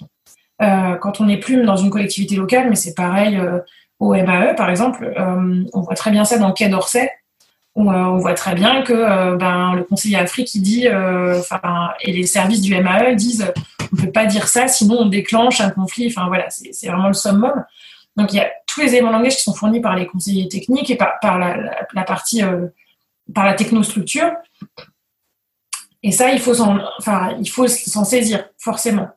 [0.61, 3.39] Euh, quand on est plume dans une collectivité locale, mais c'est pareil
[3.99, 5.13] au MAE, par exemple,
[5.73, 7.09] on voit très bien ça dans le Quai d'Orsay,
[7.75, 11.41] euh, on voit très bien que euh, ben, le conseiller Afrique il dit, euh,
[12.01, 13.51] et les services du MAE disent,
[13.91, 16.07] on peut pas dire ça, sinon on déclenche un conflit.
[16.07, 17.63] Enfin voilà, c'est vraiment le summum.
[18.15, 20.47] Donc il y a tous les éléments de langage qui sont fournis par les conseillers
[20.47, 22.41] techniques et par, la, partie,
[23.33, 24.31] par la technostructure.
[26.01, 27.37] Et ça, il faut s'en, enfin,
[28.03, 29.09] saisir forcément.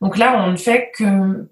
[0.00, 1.48] Donc là, on ne fait que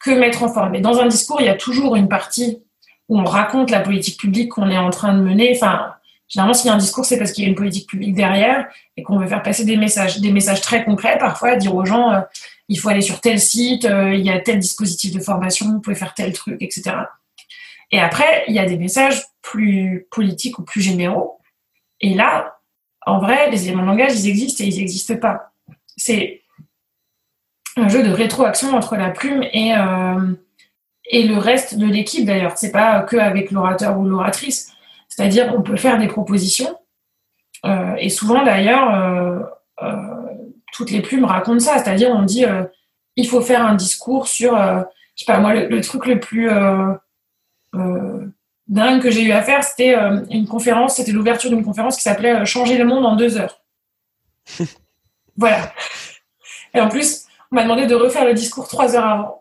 [0.00, 0.74] que mettre en forme.
[0.74, 2.62] Et dans un discours, il y a toujours une partie
[3.08, 5.52] où on raconte la politique publique qu'on est en train de mener.
[5.54, 5.92] Enfin,
[6.26, 8.66] généralement, s'il y a un discours, c'est parce qu'il y a une politique publique derrière
[8.96, 12.12] et qu'on veut faire passer des messages, des messages très concrets, parfois, dire aux gens,
[12.12, 12.20] euh,
[12.70, 15.80] il faut aller sur tel site, euh, il y a tel dispositif de formation, vous
[15.80, 16.92] pouvez faire tel truc, etc.
[17.90, 21.40] Et après, il y a des messages plus politiques ou plus généraux.
[22.00, 22.60] Et là,
[23.04, 25.52] en vrai, les éléments de langage, ils existent et ils n'existent pas.
[25.96, 26.42] C'est
[27.76, 30.32] un jeu de rétroaction entre la plume et, euh,
[31.06, 32.56] et le reste de l'équipe d'ailleurs.
[32.56, 34.72] C'est pas que avec l'orateur ou l'oratrice.
[35.08, 36.78] C'est-à-dire on peut faire des propositions.
[37.66, 39.50] Euh, et souvent d'ailleurs,
[40.72, 41.78] toutes les plumes racontent ça.
[41.78, 42.44] C'est-à-dire on dit
[43.16, 44.84] il faut faire un discours sur, je
[45.16, 46.50] sais pas moi, le, truc le plus
[48.68, 49.94] dingue que j'ai eu à faire, c'était
[50.30, 53.60] une conférence, c'était l'ouverture d'une conférence qui s'appelait Changer le monde en deux heures.
[55.36, 55.72] voilà.
[56.74, 59.39] Et en plus, on m'a demandé de refaire le discours trois heures avant.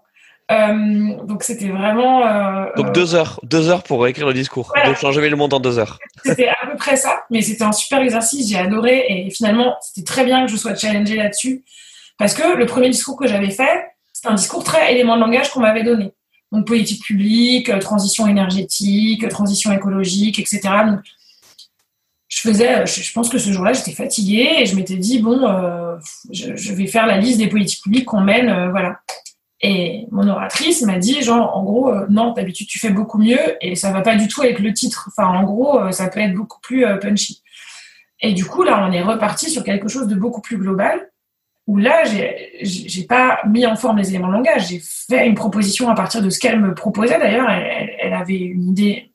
[0.51, 2.25] Euh, donc c'était vraiment.
[2.25, 4.71] Euh, donc deux heures, deux heures pour écrire le discours.
[4.73, 4.89] Voilà.
[4.89, 5.99] Donc changer le monde en deux heures.
[6.25, 10.05] C'était à peu près ça, mais c'était un super exercice, j'ai adoré et finalement c'était
[10.05, 11.63] très bien que je sois challengée là-dessus
[12.17, 15.51] parce que le premier discours que j'avais fait, c'était un discours très élément de langage
[15.51, 16.13] qu'on m'avait donné.
[16.51, 20.61] Donc politique publique, euh, transition énergétique, transition écologique, etc.
[20.87, 20.99] Donc,
[22.27, 25.95] je faisais, je pense que ce jour-là, j'étais fatiguée et je m'étais dit bon, euh,
[26.31, 28.99] je, je, vais faire la liste des politiques publiques qu'on mène, euh, voilà.
[29.61, 33.57] Et mon oratrice m'a dit, genre, en gros, euh, non, d'habitude, tu fais beaucoup mieux
[33.61, 35.09] et ça va pas du tout avec le titre.
[35.09, 37.43] Enfin, en gros, euh, ça peut être beaucoup plus euh, punchy.
[38.21, 41.09] Et du coup, là, on est reparti sur quelque chose de beaucoup plus global
[41.67, 44.69] où là, j'ai pas mis en forme les éléments de langage.
[44.69, 47.19] J'ai fait une proposition à partir de ce qu'elle me proposait.
[47.19, 49.11] D'ailleurs, elle, elle, avait une idée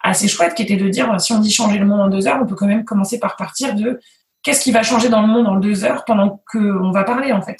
[0.00, 2.38] assez chouette qui était de dire, si on dit changer le monde en deux heures,
[2.40, 4.00] on peut quand même commencer par partir de
[4.42, 7.42] qu'est-ce qui va changer dans le monde en deux heures pendant qu'on va parler, en
[7.42, 7.58] fait.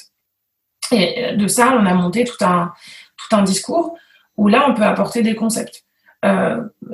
[0.93, 2.73] Et de ça, on a monté tout un,
[3.17, 3.97] tout un discours
[4.37, 5.85] où là, on peut apporter des concepts.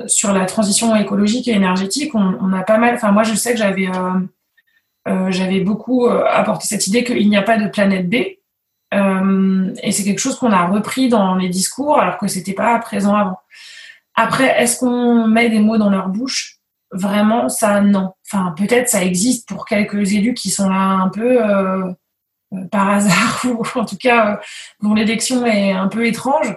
[0.07, 2.95] sur la transition écologique et énergétique, on, a pas mal.
[2.95, 3.89] Enfin, moi, je sais que j'avais
[5.29, 8.15] j'avais beaucoup apporté cette idée qu'il n'y a pas de planète B.
[8.15, 13.15] et c'est quelque chose qu'on a repris dans les discours alors que c'était pas présent
[13.15, 13.39] avant.
[14.15, 16.59] Après, est-ce qu'on met des mots dans leur bouche?
[16.91, 18.13] Vraiment, ça, non.
[18.25, 21.93] Enfin, peut-être ça existe pour quelques élus qui sont là un peu euh, euh,
[22.71, 24.35] par hasard, ou en tout cas, euh,
[24.81, 26.55] dont l'élection est un peu étrange.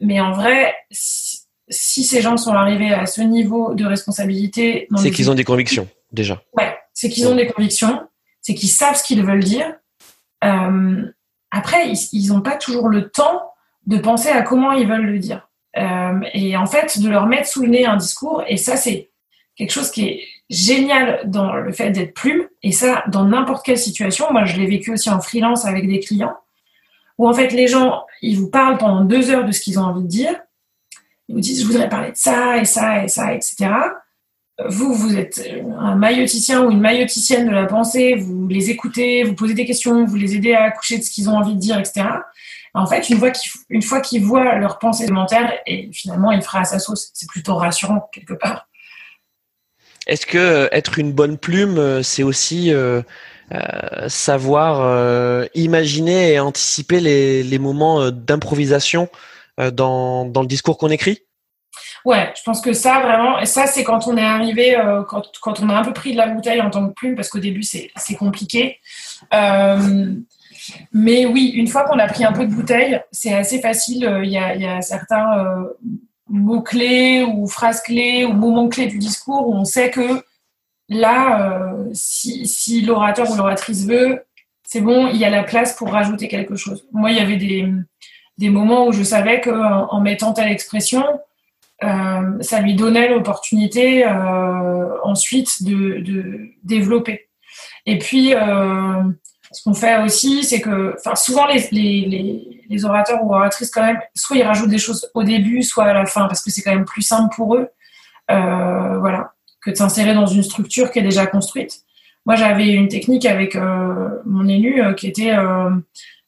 [0.00, 4.86] Mais en vrai, si, ces gens sont arrivés à ce niveau de responsabilité...
[4.96, 6.40] C'est qu'ils ont des convictions, déjà.
[6.56, 8.06] Ouais, c'est qu'ils ont des convictions,
[8.40, 9.74] c'est qu'ils savent ce qu'ils veulent dire.
[10.40, 13.42] après, ils n'ont pas toujours le temps
[13.86, 15.48] de penser à comment ils veulent le dire.
[15.76, 19.07] Euh, et en fait, de leur mettre sous le nez un discours, et ça, c'est
[19.58, 23.78] quelque chose qui est génial dans le fait d'être plume, et ça, dans n'importe quelle
[23.78, 24.32] situation.
[24.32, 26.36] Moi, je l'ai vécu aussi en freelance avec des clients,
[27.18, 29.82] où en fait, les gens, ils vous parlent pendant deux heures de ce qu'ils ont
[29.82, 30.34] envie de dire.
[31.28, 33.68] Ils vous disent, je voudrais parler de ça, et ça, et ça, etc.
[34.66, 35.46] Vous, vous êtes
[35.78, 40.04] un mailloticien ou une mailloticienne de la pensée, vous les écoutez, vous posez des questions,
[40.04, 42.06] vous les aidez à accoucher de ce qu'ils ont envie de dire, etc.
[42.74, 46.78] En fait, une fois qu'ils, voient leur pensée élémentaire, et finalement, il fera à sa
[46.78, 47.10] sauce.
[47.12, 48.67] C'est plutôt rassurant, quelque part.
[50.08, 53.02] Est-ce que euh, être une bonne plume, euh, c'est aussi euh,
[54.08, 59.08] savoir imaginer et anticiper les, moments d'improvisation
[59.72, 61.20] dans, le discours qu'on écrit?
[62.04, 64.76] Ouais, je pense que ça, vraiment, ça, c'est quand on est arrivé,
[65.08, 67.38] quand, on a un peu pris de la bouteille en tant que plume, parce qu'au
[67.38, 68.80] début, c'est, compliqué.
[70.92, 74.20] Mais oui, une fois qu'on a pris un peu de bouteille, c'est assez facile.
[74.22, 75.64] Il y a, certains
[76.30, 80.24] euh, mots-clés ou phrases-clés ou moments-clés du discours où on sait que
[80.88, 84.24] là, euh, si, l'orateur ou l'oratrice veut,
[84.64, 86.86] c'est bon, il y a la place pour rajouter quelque chose.
[86.92, 91.04] Moi, il y avait des, moments où je savais qu'en en mettant telle expression,
[91.80, 94.04] ça lui donnait l'opportunité
[95.04, 97.28] ensuite de, développer.
[97.86, 98.34] Et puis,
[99.52, 104.36] ce qu'on fait aussi, c'est que, enfin, souvent les, orateurs ou oratrices quand même, soit
[104.36, 106.84] ils rajoutent des choses au début, soit à la fin, parce que c'est quand même
[106.84, 107.68] plus simple pour eux,
[108.30, 109.32] euh, voilà,
[109.62, 111.80] que de s'insérer dans une structure qui est déjà construite.
[112.26, 115.34] Moi, j'avais une technique avec euh, mon élu euh, qui était,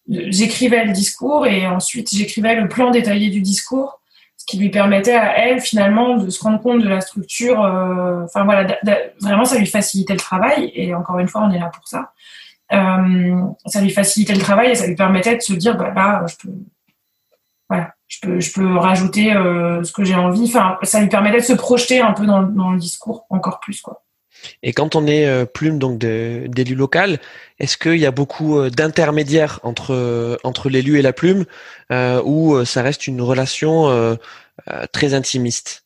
[0.08, 4.00] j'écrivais le discours et ensuite j'écrivais le plan détaillé du discours,
[4.38, 7.60] ce qui lui permettait à elle finalement de se rendre compte de la structure.
[8.24, 8.78] Enfin voilà,
[9.20, 12.12] vraiment ça lui facilitait le travail et encore une fois, on est là pour ça.
[12.72, 16.24] Euh, ça lui facilitait le travail et ça lui permettait de se dire bah là
[16.28, 16.54] je peux
[17.68, 20.44] voilà je peux je peux rajouter euh, ce que j'ai envie.
[20.44, 23.80] Enfin ça lui permettait de se projeter un peu dans, dans le discours encore plus
[23.80, 24.04] quoi.
[24.62, 27.18] Et quand on est euh, plume donc d'élu local,
[27.58, 31.46] est-ce qu'il y a beaucoup d'intermédiaires entre entre l'élu et la plume,
[32.24, 34.16] ou ça reste une relation
[34.92, 35.84] très intimiste?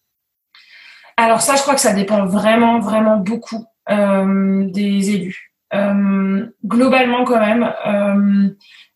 [1.16, 5.53] Alors ça, je crois que ça dépend vraiment vraiment beaucoup des élus.
[5.74, 8.48] Euh, globalement, quand même, euh,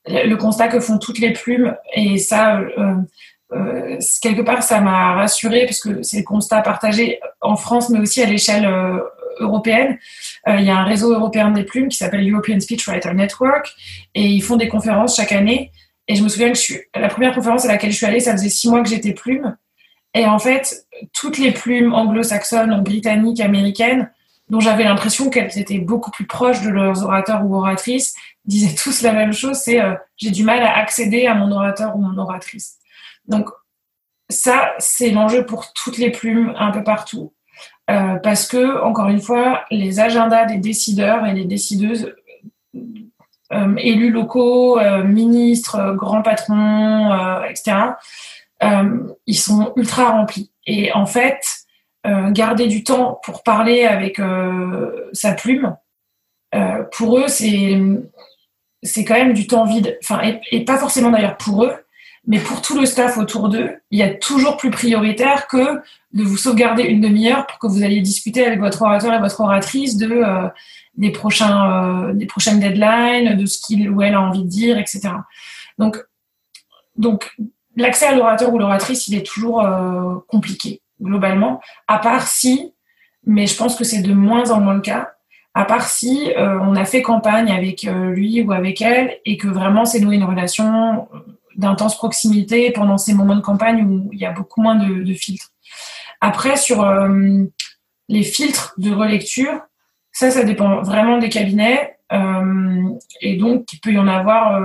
[0.06, 5.64] le constat que font toutes les plumes, et ça, euh, quelque part, ça m'a rassurée
[5.64, 8.68] parce que c'est le constat partagé en France, mais aussi à l'échelle
[9.40, 9.98] européenne.
[10.46, 13.72] il y a un réseau européen des plumes qui s'appelle European Speechwriter Network
[14.14, 15.70] et ils font des conférences chaque année.
[16.08, 16.58] Et je me souviens que
[16.98, 19.56] la première conférence à laquelle je suis allée, ça faisait six mois que j'étais plume.
[20.14, 24.10] Et en fait, toutes les plumes anglo-saxonnes, britanniques, américaines
[24.50, 29.02] dont j'avais l'impression qu'elles étaient beaucoup plus proches de leurs orateurs ou oratrices, disaient tous
[29.02, 32.16] la même chose, c'est euh, j'ai du mal à accéder à mon orateur ou mon
[32.18, 32.78] oratrice.
[33.26, 33.50] Donc
[34.30, 37.32] ça, c'est l'enjeu pour toutes les plumes un peu partout.
[37.90, 42.14] Euh, parce que, encore une fois, les agendas des décideurs et des décideuses,
[43.52, 47.76] euh, élus locaux, ministres, grands patrons, etc.,
[49.26, 50.50] ils sont ultra remplis.
[50.66, 51.57] Et en fait, euh,
[52.30, 55.76] garder du temps pour parler avec euh, sa plume,
[56.54, 57.78] euh, pour eux, c'est
[58.82, 59.98] c'est quand même du temps vide.
[60.02, 60.20] Enfin,
[60.52, 61.72] et, pas forcément d'ailleurs pour eux,
[62.26, 65.80] mais pour tout le staff autour d'eux, il y a toujours plus prioritaire que
[66.12, 69.40] de vous sauvegarder une demi-heure pour que vous alliez discuter avec votre orateur et votre
[69.40, 70.22] oratrice de
[70.96, 75.10] des prochains prochaines deadlines, de ce qu'il ou elle a envie de dire, etc.
[75.78, 76.04] Donc
[76.96, 77.34] donc
[77.76, 79.64] l'accès à l'orateur ou l'oratrice, il est toujours
[80.28, 82.74] compliqué globalement, à part si,
[83.26, 85.12] mais je pense que c'est de moins en moins le cas,
[85.54, 89.36] à part si euh, on a fait campagne avec euh, lui ou avec elle et
[89.36, 91.18] que vraiment c'est noué une relation euh,
[91.56, 95.50] d'intense proximité pendant ces moments de campagne où il y a beaucoup moins de, filtres.
[96.20, 96.86] Après, sur
[98.08, 99.60] les filtres de relecture,
[100.12, 101.96] ça, ça dépend vraiment des cabinets.
[103.20, 104.60] et donc, il peut y en avoir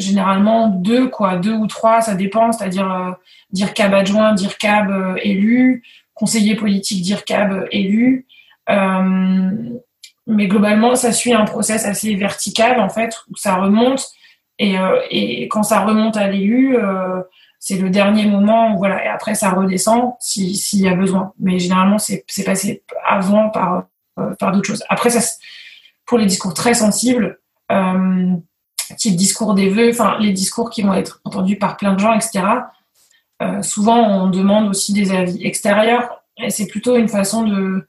[0.00, 3.12] généralement deux, quoi, deux ou trois, ça dépend, c'est-à-dire euh,
[3.50, 5.82] dire cab adjoint, dire cab euh, élu,
[6.14, 8.26] conseiller politique, dire cab élu.
[10.26, 14.06] mais globalement, ça suit un process assez vertical, en fait, où ça remonte.
[14.58, 14.76] Et,
[15.10, 16.76] et quand ça remonte à l'élu,
[17.58, 21.32] c'est le dernier moment, voilà, et après ça redescend s'il y a besoin.
[21.38, 23.84] Mais généralement, c'est passé avant par,
[24.38, 24.84] par d'autres choses.
[24.90, 25.20] Après, ça,
[26.10, 27.38] pour les discours très sensibles,
[27.70, 28.34] euh,
[28.96, 32.14] type discours des vœux, enfin les discours qui vont être entendus par plein de gens,
[32.14, 32.42] etc.
[33.42, 37.86] Euh, souvent, on demande aussi des avis extérieurs, c'est plutôt une façon de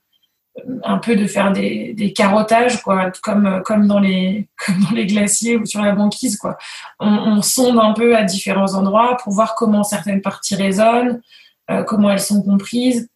[0.84, 5.06] un peu de faire des, des carottages, quoi, comme, comme, dans les, comme dans les
[5.06, 6.38] glaciers ou sur la banquise.
[6.38, 6.58] Quoi.
[7.00, 11.22] On, sonde un peu à différents endroits pour voir comment certaines parties résonnent,
[11.70, 13.10] euh, comment elles sont comprises.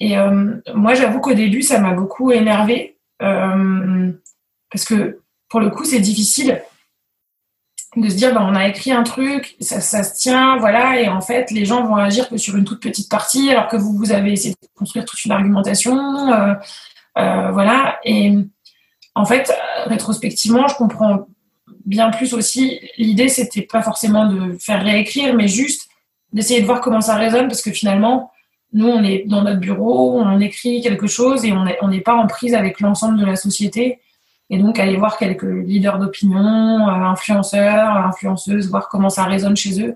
[0.00, 4.12] Et euh, moi, j'avoue qu'au début, ça m'a beaucoup énervé euh,
[4.70, 6.62] parce que pour le coup, c'est difficile
[7.96, 11.20] de se dire, ben, on a écrit un truc, ça, se tient, voilà, et en
[11.20, 14.12] fait, les gens vont agir que sur une toute petite partie, alors que vous, vous
[14.12, 15.96] avez essayé de construire toute une argumentation,
[16.32, 16.54] euh,
[17.16, 17.98] euh, voilà.
[18.04, 18.34] Et
[19.14, 19.52] en fait,
[19.86, 21.28] rétrospectivement, je comprends
[21.86, 22.78] bien plus aussi.
[22.98, 25.88] L'idée, c'était pas forcément de faire réécrire, mais juste
[26.32, 28.30] d'essayer de voir comment ça résonne, parce que finalement,
[28.74, 32.26] nous, on est dans notre bureau, on écrit quelque chose et on n'est pas en
[32.26, 33.98] prise avec l'ensemble de la société.
[34.50, 36.38] Et donc, aller voir quelques leaders d'opinion,
[36.88, 39.94] euh, influenceurs, influenceuses, voir comment ça résonne chez eux,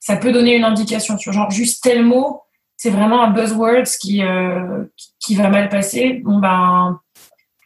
[0.00, 2.42] ça peut donner une indication sur genre juste tel mot,
[2.76, 4.84] c'est vraiment un buzzword qui, euh,
[5.18, 6.20] qui va mal passer.
[6.24, 7.00] Bon, ben,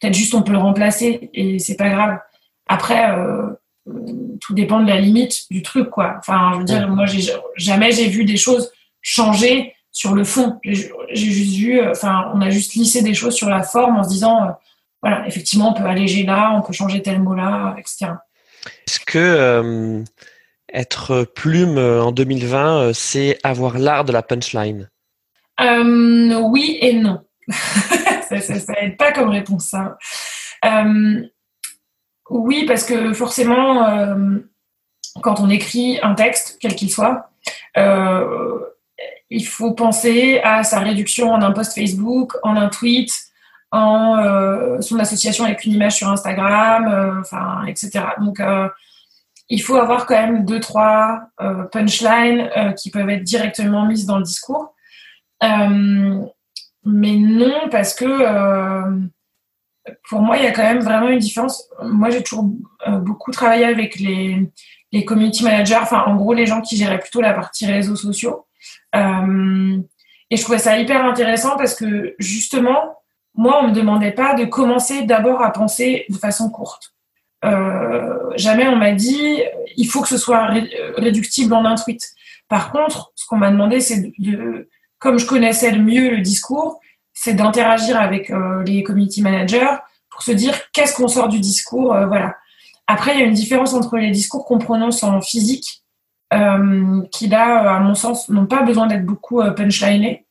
[0.00, 2.18] peut-être juste on peut le remplacer et c'est pas grave.
[2.68, 3.48] Après, euh,
[4.40, 6.16] tout dépend de la limite du truc, quoi.
[6.18, 10.60] Enfin, je veux dire, moi, j'ai, jamais j'ai vu des choses changer sur le fond.
[10.62, 14.10] J'ai, juste vu, enfin, on a juste lissé des choses sur la forme en se
[14.10, 14.56] disant,
[15.02, 18.12] voilà, effectivement, on peut alléger là, on peut changer tel mot là, etc.
[18.86, 20.04] Est-ce que euh,
[20.72, 24.90] être plume euh, en 2020, euh, c'est avoir l'art de la punchline?
[25.60, 27.24] Oui et non.
[27.48, 28.36] ça
[28.80, 29.98] n'aide pas comme réponse, ça.
[32.30, 33.84] oui, parce que forcément,
[35.22, 37.30] quand on écrit un texte, quel qu'il soit,
[39.30, 43.10] il faut penser à sa réduction en un post Facebook, en un tweet,
[43.70, 48.00] en euh, son association avec une image sur Instagram, euh, enfin, etc.
[48.20, 48.68] Donc, euh,
[49.50, 51.22] il faut avoir quand même deux, trois
[51.72, 54.74] punchlines qui peuvent être directement mises dans le discours.
[55.40, 55.48] mais
[56.84, 59.08] non, parce que
[60.10, 61.66] pour moi, il y a quand même vraiment une différence.
[61.82, 62.44] Moi, j'ai toujours
[63.00, 64.52] beaucoup travaillé avec les,
[64.92, 68.44] les community managers, enfin, en gros, les gens qui géraient plutôt la partie réseaux sociaux.
[68.92, 68.98] et
[70.36, 72.98] je trouvais ça hyper intéressant parce que justement,
[73.34, 76.94] moi, on me demandait pas de commencer d'abord à penser de façon courte.
[77.44, 79.40] Euh, jamais on m'a dit
[79.76, 80.48] il faut que ce soit
[80.96, 82.02] réductible en un tweet.
[82.48, 86.80] Par contre, ce qu'on m'a demandé, c'est de, comme je connaissais le mieux le discours,
[87.12, 89.76] c'est d'interagir avec euh, les community managers
[90.10, 92.36] pour se dire qu'est-ce qu'on sort du discours, euh, voilà.
[92.88, 95.84] Après, il y a une différence entre les discours qu'on prononce en physique,
[97.12, 100.26] qui là, à mon sens, n'ont pas besoin d'être beaucoup punchlinés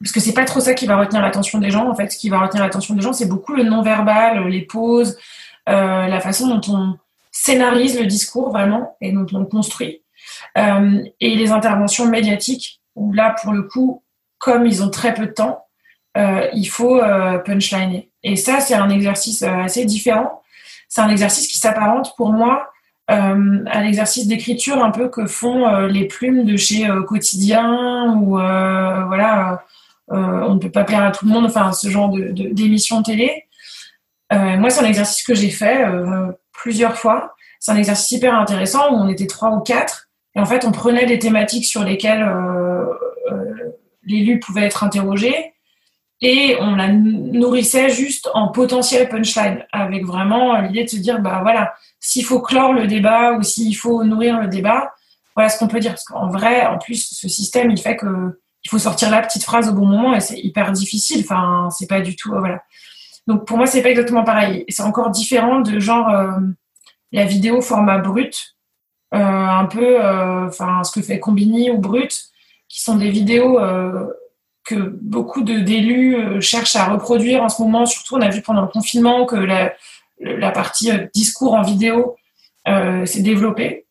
[0.00, 1.88] parce que c'est pas trop ça qui va retenir l'attention des gens.
[1.88, 5.18] En fait, ce qui va retenir l'attention des gens, c'est beaucoup le non-verbal, les pauses,
[5.68, 6.96] euh, la façon dont on
[7.32, 10.02] scénarise le discours vraiment et dont on le construit.
[10.56, 14.02] Euh, et les interventions médiatiques, où là, pour le coup,
[14.38, 15.64] comme ils ont très peu de temps,
[16.16, 17.00] euh, il faut
[17.44, 18.10] punchliner.
[18.22, 20.42] Et ça, c'est un exercice assez différent.
[20.88, 22.70] C'est un exercice qui s'apparente pour moi
[23.08, 29.62] à l'exercice d'écriture un peu que font les plumes de chez Quotidien ou voilà
[30.10, 33.44] on ne peut pas plaire à tout le monde, enfin ce genre de, d'émission télé.
[34.32, 37.34] Euh, moi, c'est un exercice que j'ai fait euh, plusieurs fois.
[37.60, 40.08] C'est un exercice hyper intéressant où on était trois ou quatre.
[40.34, 42.26] Et en fait, on prenait des thématiques sur lesquelles
[44.04, 45.52] l'élu pouvait être interrogé
[46.20, 51.40] et on la nourrissait juste en potentiel punchline avec vraiment l'idée de se dire bah
[51.42, 54.92] voilà s'il faut clore le débat ou s'il faut nourrir le débat
[55.36, 58.40] voilà ce qu'on peut dire parce qu'en vrai en plus ce système il fait que
[58.68, 61.24] il faut sortir la petite phrase au bon moment et c'est hyper difficile.
[61.24, 62.62] Enfin, c'est pas du tout, euh, voilà.
[63.26, 64.66] Donc pour moi, c'est pas exactement pareil.
[64.68, 66.32] C'est encore différent de genre euh,
[67.12, 68.56] la vidéo format brut,
[69.14, 69.98] euh, un peu,
[70.46, 72.24] enfin ce que fait Combini ou Brut,
[72.68, 73.58] qui sont des vidéos
[74.64, 77.86] que beaucoup d'élus cherchent à reproduire en ce moment.
[77.86, 79.72] Surtout, on a vu pendant le confinement que la,
[80.20, 82.16] la partie discours en vidéo
[82.66, 83.86] s'est développée.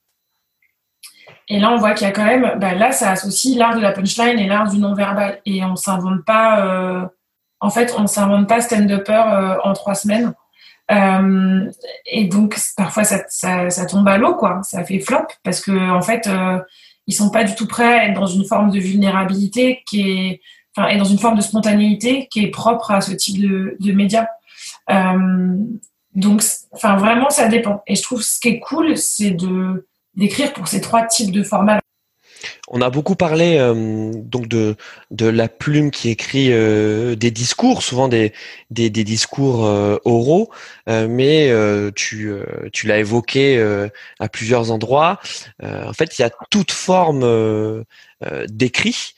[1.50, 3.82] Et là, on voit qu'il y a quand même, bah, là, ça associe l'art de
[3.82, 5.40] la punchline et l'art du non-verbal.
[5.46, 7.06] Et on s'invente pas, euh,
[7.60, 10.34] en fait, on s'invente pas stand-upper euh, en trois semaines.
[12.06, 14.62] et donc parfois ça, ça, ça tombe à l'eau, quoi.
[14.64, 16.30] Ça fait flop parce que en fait
[17.08, 20.42] ils sont pas du tout prêts à être dans une forme de vulnérabilité qui est,
[20.76, 23.92] enfin, et dans une forme de spontanéité qui est propre à ce type de, de
[23.94, 24.28] médias.
[24.90, 25.56] Euh,
[26.14, 26.44] donc,
[26.74, 27.82] enfin, vraiment, ça dépend.
[27.88, 29.88] Et je trouve ce qui est cool, c'est de
[30.18, 31.80] d'écrire pour ces trois types de formats.
[32.70, 34.76] On a beaucoup parlé euh, donc de
[35.20, 38.34] la plume qui écrit euh, des discours, souvent des
[38.70, 40.52] discours euh, oraux,
[40.88, 41.50] mais
[41.96, 42.44] tu
[42.84, 43.88] l'as évoqué
[44.20, 45.20] à plusieurs endroits.
[45.64, 47.86] en fait, il y a toute forme
[48.48, 49.14] d'écrit.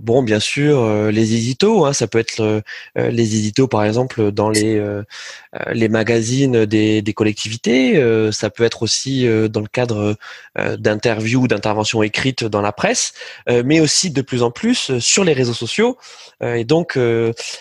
[0.00, 2.62] bon, bien sûr, les éditos, hein, ça peut être
[2.96, 4.80] les éditos par exemple dans les
[5.72, 8.00] les magazines des, des collectivités.
[8.32, 10.16] ça peut être aussi dans le cadre
[10.76, 13.12] d'interviews ou d'interventions écrites dans la presse,
[13.48, 15.96] euh, mais aussi de plus en plus euh, sur les réseaux sociaux.
[16.42, 16.96] Euh, et donc,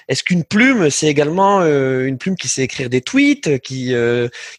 [0.07, 3.93] est-ce qu'une plume, c'est également une plume qui sait écrire des tweets, qui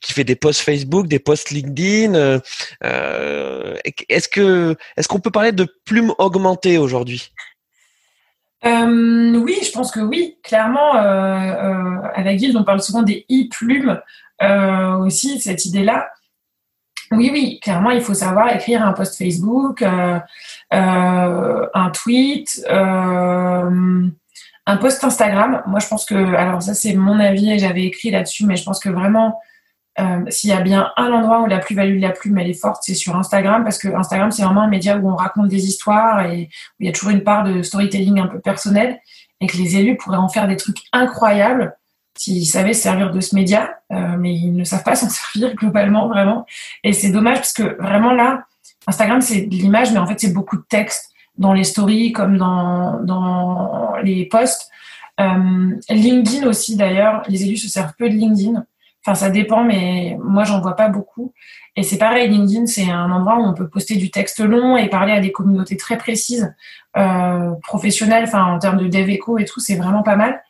[0.00, 2.40] qui fait des posts Facebook, des posts LinkedIn
[2.82, 7.30] Est-ce que est-ce qu'on peut parler de plume augmentée aujourd'hui?
[8.64, 10.38] Oui, je pense que oui.
[10.42, 14.00] Clairement, à la on parle souvent des e-plumes
[15.04, 16.08] aussi, cette idée-là.
[17.12, 20.18] Oui, oui, clairement, il faut savoir écrire un post Facebook, euh,
[20.74, 24.08] euh, un tweet, euh,
[24.66, 25.62] un post Instagram.
[25.66, 28.64] Moi, je pense que, alors ça, c'est mon avis et j'avais écrit là-dessus, mais je
[28.64, 29.40] pense que vraiment,
[30.28, 32.82] s'il y a bien un endroit où la plus-value de la plume, elle est forte,
[32.82, 36.26] c'est sur Instagram, parce que Instagram, c'est vraiment un média où on raconte des histoires
[36.26, 39.00] et où il y a toujours une part de storytelling un peu personnel
[39.40, 41.76] et que les élus pourraient en faire des trucs incroyables
[42.16, 46.08] s'ils savaient servir de ce média, euh, mais ils ne savent pas s'en servir globalement,
[46.08, 46.46] vraiment.
[46.84, 48.44] Et c'est dommage parce que vraiment là,
[48.86, 52.38] Instagram, c'est de l'image, mais en fait, c'est beaucoup de texte dans les stories comme
[52.38, 54.70] dans, dans les posts.
[55.20, 58.64] Euh, LinkedIn aussi, d'ailleurs, les élus se servent peu de LinkedIn.
[59.04, 61.32] Enfin, ça dépend, mais moi, j'en vois pas beaucoup.
[61.76, 64.88] Et c'est pareil, LinkedIn, c'est un endroit où on peut poster du texte long et
[64.88, 66.54] parler à des communautés très précises,
[66.96, 70.42] euh, professionnelles, enfin, en termes de dev echo et tout, c'est vraiment pas mal.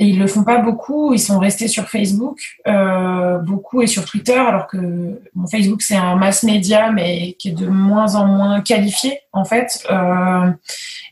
[0.00, 1.12] Et ils le font pas beaucoup.
[1.12, 5.20] Ils sont restés sur Facebook, euh, beaucoup et sur Twitter, alors que
[5.50, 9.86] Facebook c'est un mass média, mais qui est de moins en moins qualifié en fait.
[9.90, 10.50] Euh,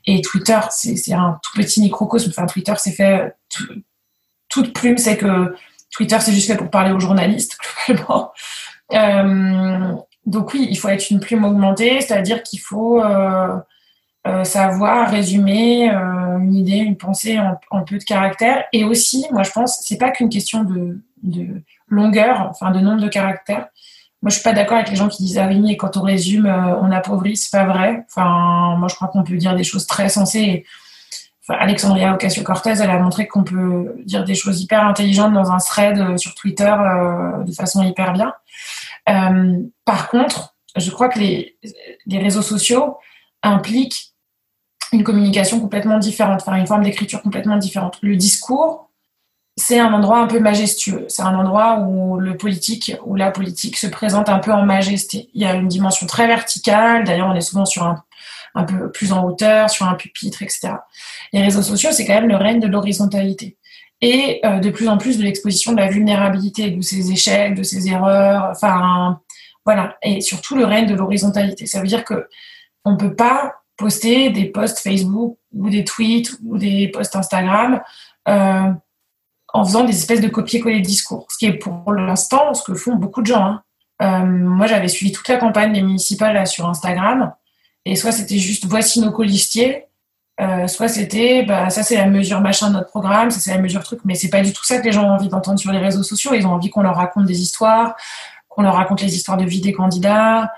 [0.07, 2.30] et Twitter, c'est un tout petit microcosme.
[2.30, 3.36] Enfin, Twitter, c'est fait
[4.49, 5.55] toute plume, c'est que
[5.91, 8.32] Twitter, c'est juste fait pour parler aux journalistes globalement.
[8.95, 9.93] Euh,
[10.24, 13.03] donc oui, il faut être une plume augmentée, c'est-à-dire qu'il faut
[14.45, 15.91] savoir résumer
[16.41, 17.39] une idée, une pensée
[17.70, 18.64] en, peu de caractères.
[18.72, 21.01] Et aussi, moi, je pense, c'est pas qu'une question de,
[21.89, 23.68] longueur, enfin de nombre de caractères.
[24.20, 26.47] Moi, je suis pas d'accord avec les gens qui disent ah oui, quand on résume,
[26.47, 27.36] euh, on appauvrit.
[27.36, 28.05] C'est pas vrai.
[28.09, 30.64] Enfin, moi, je crois qu'on peut dire des choses très sensées.
[31.43, 35.59] Enfin, Alexandria Ocasio-Cortez, elle a montré qu'on peut dire des choses hyper intelligentes dans un
[35.59, 36.74] thread sur Twitter
[37.45, 38.34] de façon hyper bien.
[39.84, 41.57] par contre, je crois que les
[42.11, 42.99] réseaux sociaux
[43.43, 44.14] impliquent
[44.93, 47.99] une communication complètement différente, enfin une forme d'écriture complètement différente.
[48.03, 48.91] Le discours,
[49.57, 51.07] c'est un endroit un peu majestueux.
[51.09, 55.30] C'est un endroit où le politique ou la politique se présente un peu en majesté.
[55.34, 57.05] Il y a une dimension très verticale.
[57.05, 58.03] D'ailleurs, on est souvent sur un,
[58.55, 60.74] un peu plus en hauteur, sur un pupitre, etc.
[61.32, 63.57] Les réseaux sociaux, c'est quand même le règne de l'horizontalité
[64.01, 67.62] et euh, de plus en plus de l'exposition de la vulnérabilité, de ses échecs, de
[67.62, 68.49] ses erreurs.
[68.51, 69.20] Enfin,
[69.64, 69.97] voilà.
[70.03, 71.66] Et surtout le règne de l'horizontalité.
[71.66, 72.28] Ça veut dire que
[72.84, 77.81] on peut pas poster des posts Facebook ou des tweets ou des posts Instagram
[78.29, 78.70] euh,
[79.55, 81.26] en faisant des espèces de copier-coller de discours.
[81.31, 83.45] Ce qui est pour l'instant ce que font beaucoup de gens.
[83.45, 83.62] Hein.
[84.03, 87.33] Euh, moi, j'avais suivi toute la campagne des municipales sur Instagram.
[87.85, 89.87] Et soit c'était juste voici nos colistiers,
[90.41, 93.61] euh, soit c'était bah, ça c'est la mesure machin de notre programme, ça c'est la
[93.61, 95.72] mesure truc, mais c'est pas du tout ça que les gens ont envie d'entendre sur
[95.72, 96.35] les réseaux sociaux.
[96.35, 97.97] Ils ont envie qu'on leur raconte des histoires,
[98.49, 100.53] qu'on leur raconte les histoires de vie des candidats,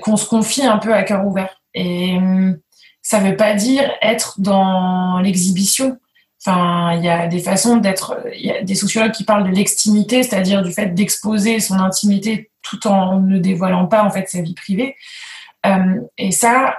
[0.00, 1.59] qu'on se confie un peu à cœur ouvert.
[1.74, 2.58] Et hum,
[3.02, 5.98] ça ne veut pas dire être dans l'exhibition.
[6.44, 8.18] Enfin, il y a des façons d'être.
[8.34, 12.50] Il y a des sociologues qui parlent de l'extimité, c'est-à-dire du fait d'exposer son intimité
[12.62, 14.96] tout en ne dévoilant pas en fait sa vie privée.
[15.64, 16.76] Hum, et ça,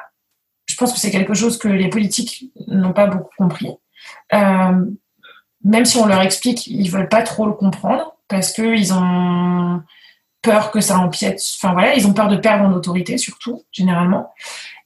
[0.68, 3.72] je pense que c'est quelque chose que les politiques n'ont pas beaucoup compris.
[4.32, 4.96] Hum,
[5.64, 9.82] même si on leur explique, ils veulent pas trop le comprendre parce qu'ils ont
[10.42, 11.42] peur que ça empiète.
[11.58, 14.34] Enfin voilà, ils ont peur de perdre en autorité surtout, généralement.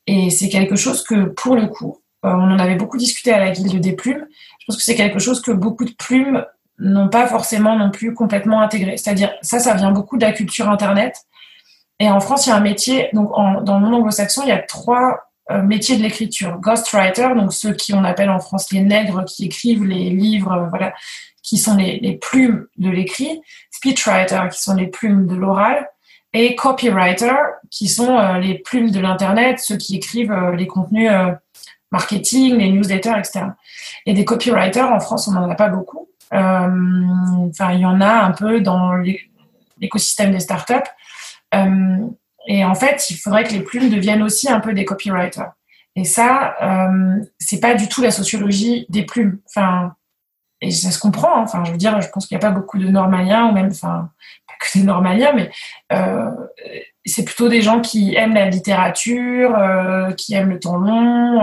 [0.07, 3.39] Et c'est quelque chose que, pour le coup, euh, on en avait beaucoup discuté à
[3.39, 4.25] la Guilde des Plumes.
[4.59, 6.45] Je pense que c'est quelque chose que beaucoup de plumes
[6.79, 8.97] n'ont pas forcément non plus complètement intégré.
[8.97, 11.15] C'est-à-dire, ça, ça vient beaucoup de la culture Internet.
[11.99, 13.31] Et en France, il y a un métier, donc
[13.63, 16.59] dans le monde anglo-saxon, il y a trois euh, métiers de l'écriture.
[16.59, 20.69] Ghostwriter, donc ceux qui on appelle en France les nègres, qui écrivent les livres, euh,
[20.69, 20.93] voilà,
[21.43, 25.87] qui sont les, plumes de l'écrit, speechwriter, qui sont les plumes de l'oral,
[26.35, 27.35] et copywriter,
[27.71, 31.31] qui sont euh, les plumes de l'Internet, ceux qui écrivent euh, les contenus euh,
[31.91, 33.45] marketing, les newsletters, etc.
[34.05, 36.09] Et des copywriters, en France, on n'en a pas beaucoup.
[36.31, 38.91] Enfin, il y en a un peu dans
[39.79, 40.73] l'écosystème des startups.
[42.47, 45.53] et en fait, il faudrait que les plumes deviennent aussi un peu des copywriters.
[45.95, 49.39] Et ça, euh, c'est pas du tout la sociologie des plumes.
[49.47, 49.95] Enfin,
[50.61, 51.37] et ça se comprend.
[51.37, 51.43] Hein.
[51.43, 53.69] Enfin, je veux dire, je pense qu'il n'y a pas beaucoup de normaliens, ou même,
[53.71, 54.09] enfin,
[54.73, 55.49] des normaliens, mais
[55.93, 56.29] euh,
[57.05, 61.41] c'est plutôt des gens qui aiment la littérature, euh, qui aiment le temps long.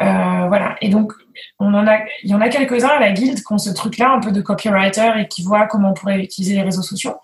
[0.00, 0.76] Euh, voilà.
[0.80, 1.12] Et donc,
[1.58, 4.10] on en a, il y en a quelques-uns à la guilde qui ont ce truc-là,
[4.10, 7.16] un peu de copywriter et qui voient comment on pourrait utiliser les réseaux sociaux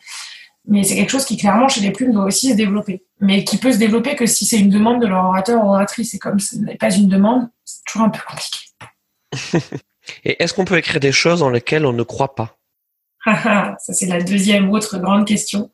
[0.66, 3.58] mais c'est quelque chose qui clairement chez les plumes doit aussi se développer, mais qui
[3.58, 6.14] peut se développer que si c'est une demande de leur orateur ou oratrice.
[6.14, 8.58] Et comme ce n'est pas une demande, c'est toujours un peu compliqué.
[10.24, 12.58] et est-ce qu'on peut écrire des choses dans lesquelles on ne croit pas?
[13.78, 15.70] Ça c'est la deuxième autre grande question.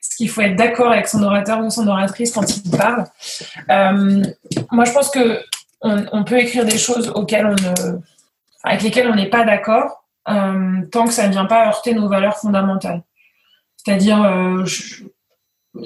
[0.00, 3.04] Est-ce qu'il faut être d'accord avec son orateur ou son oratrice quand il parle?
[3.70, 4.22] Euh,
[4.70, 5.40] Moi je pense que
[5.80, 8.02] on, peut écrire des choses auxquelles on
[8.64, 12.08] avec lesquelles on n'est pas d'accord, euh, tant que ça ne vient pas heurter nos
[12.08, 13.02] valeurs fondamentales.
[13.76, 14.64] C'est-à-dire, euh,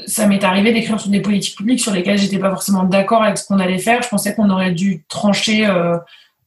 [0.06, 3.36] ça m'est arrivé d'écrire sur des politiques publiques sur lesquelles j'étais pas forcément d'accord avec
[3.36, 4.02] ce qu'on allait faire.
[4.02, 5.66] Je pensais qu'on aurait dû trancher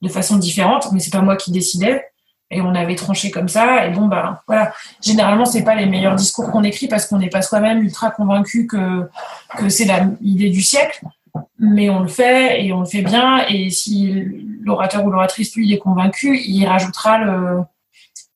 [0.02, 2.04] de façon différente, mais c'est pas moi qui décidais.
[2.52, 3.86] Et on avait tranché comme ça.
[3.86, 4.72] Et bon, bah voilà.
[5.02, 8.68] Généralement, c'est pas les meilleurs discours qu'on écrit parce qu'on n'est pas soi-même ultra convaincu
[8.68, 9.10] que
[9.58, 9.88] que c'est
[10.22, 11.02] l'idée du siècle.
[11.60, 13.46] Mais on le fait et on le fait bien.
[13.48, 14.26] Et si
[14.62, 17.64] l'orateur ou l'oratrice lui est convaincu, il rajoutera le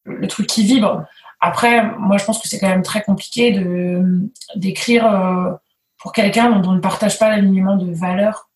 [0.05, 1.05] le truc qui vibre.
[1.39, 5.51] Après, moi, je pense que c'est quand même très compliqué de d'écrire euh,
[5.99, 8.49] pour quelqu'un dont on ne partage pas l'alignement de valeurs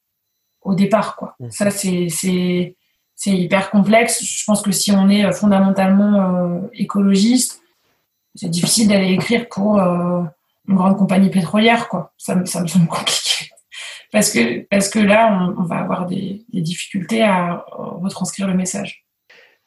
[0.61, 1.15] au départ.
[1.15, 1.35] Quoi.
[1.39, 1.51] Mmh.
[1.51, 2.75] Ça, c'est c'est
[3.31, 4.23] hyper complexe.
[4.23, 7.61] Je pense que si on est fondamentalement euh, écologiste,
[8.35, 10.23] c'est difficile d'aller écrire pour euh,
[10.67, 11.87] une grande compagnie pétrolière.
[11.87, 12.13] Quoi.
[12.17, 13.49] Ça, me semble compliqué.
[14.11, 19.02] Parce que, parce que là, on, va avoir des difficultés à retranscrire le message.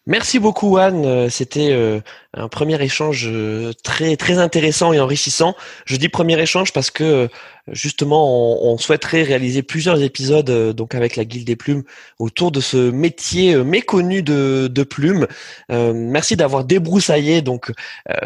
[0.08, 2.00] Merci beaucoup Anne, euh, c'était euh,
[2.32, 5.56] un premier échange euh, très très intéressant et enrichissant.
[5.84, 7.28] Je dis premier échange parce que
[7.72, 11.82] justement on, souhaiterait réaliser plusieurs épisodes donc avec la Guilde des Plumes
[12.20, 15.26] autour de ce métier méconnu de, de plume.
[15.68, 17.72] merci d'avoir débroussaillé donc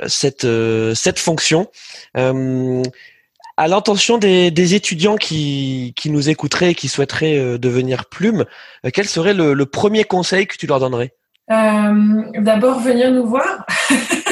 [0.07, 0.47] cette
[0.95, 1.69] cette fonction.
[2.15, 8.45] à l'intention des, des, étudiants qui, qui nous écouteraient et qui souhaiteraient devenir plume,
[8.93, 11.15] quel serait le, le premier conseil que tu leur donnerais?
[11.15, 11.20] euh,
[11.51, 13.67] d'abord, venir nous voir.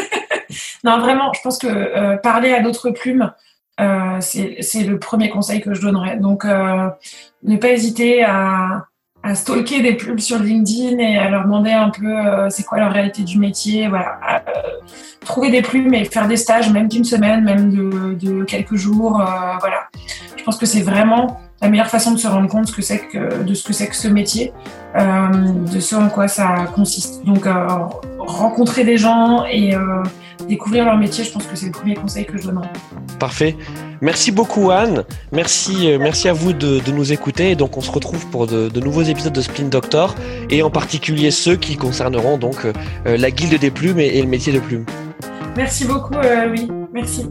[0.85, 3.33] non, vraiment, je pense que euh, parler à d'autres plumes,
[3.81, 6.17] euh, c'est le premier conseil que je donnerais.
[6.17, 8.87] Donc, ne pas hésiter à,
[9.23, 12.93] à stalker des plumes sur LinkedIn et à leur demander un peu c'est quoi leur
[12.93, 13.89] réalité du métier.
[13.89, 14.19] Voilà.
[15.25, 19.23] trouver des plumes et faire des stages, même d'une semaine, même de, de quelques jours.
[19.61, 19.89] voilà.
[20.37, 23.43] Je pense que c'est vraiment la meilleure façon de se rendre compte que c'est que,
[23.43, 24.53] de ce que c'est que ce métier,
[24.97, 25.29] euh,
[25.73, 27.25] de ce en quoi ça consiste.
[27.25, 27.67] Donc, euh,
[28.19, 30.03] rencontrer des gens et euh,
[30.49, 32.71] découvrir leur métier, je pense que c'est le premier conseil que je donnerais.
[33.19, 33.57] Parfait.
[34.01, 35.03] Merci beaucoup Anne.
[35.33, 37.51] Merci, merci à vous de, de, nous écouter.
[37.51, 40.15] Et donc, on se retrouve pour de, de, nouveaux épisodes de Splint Doctor
[40.51, 42.65] et en particulier ceux qui concerneront donc
[43.05, 44.87] la guilde des plumes et, et le métier de plume.
[45.57, 46.15] Merci beaucoup,
[46.53, 46.69] oui.
[46.93, 47.29] Merci.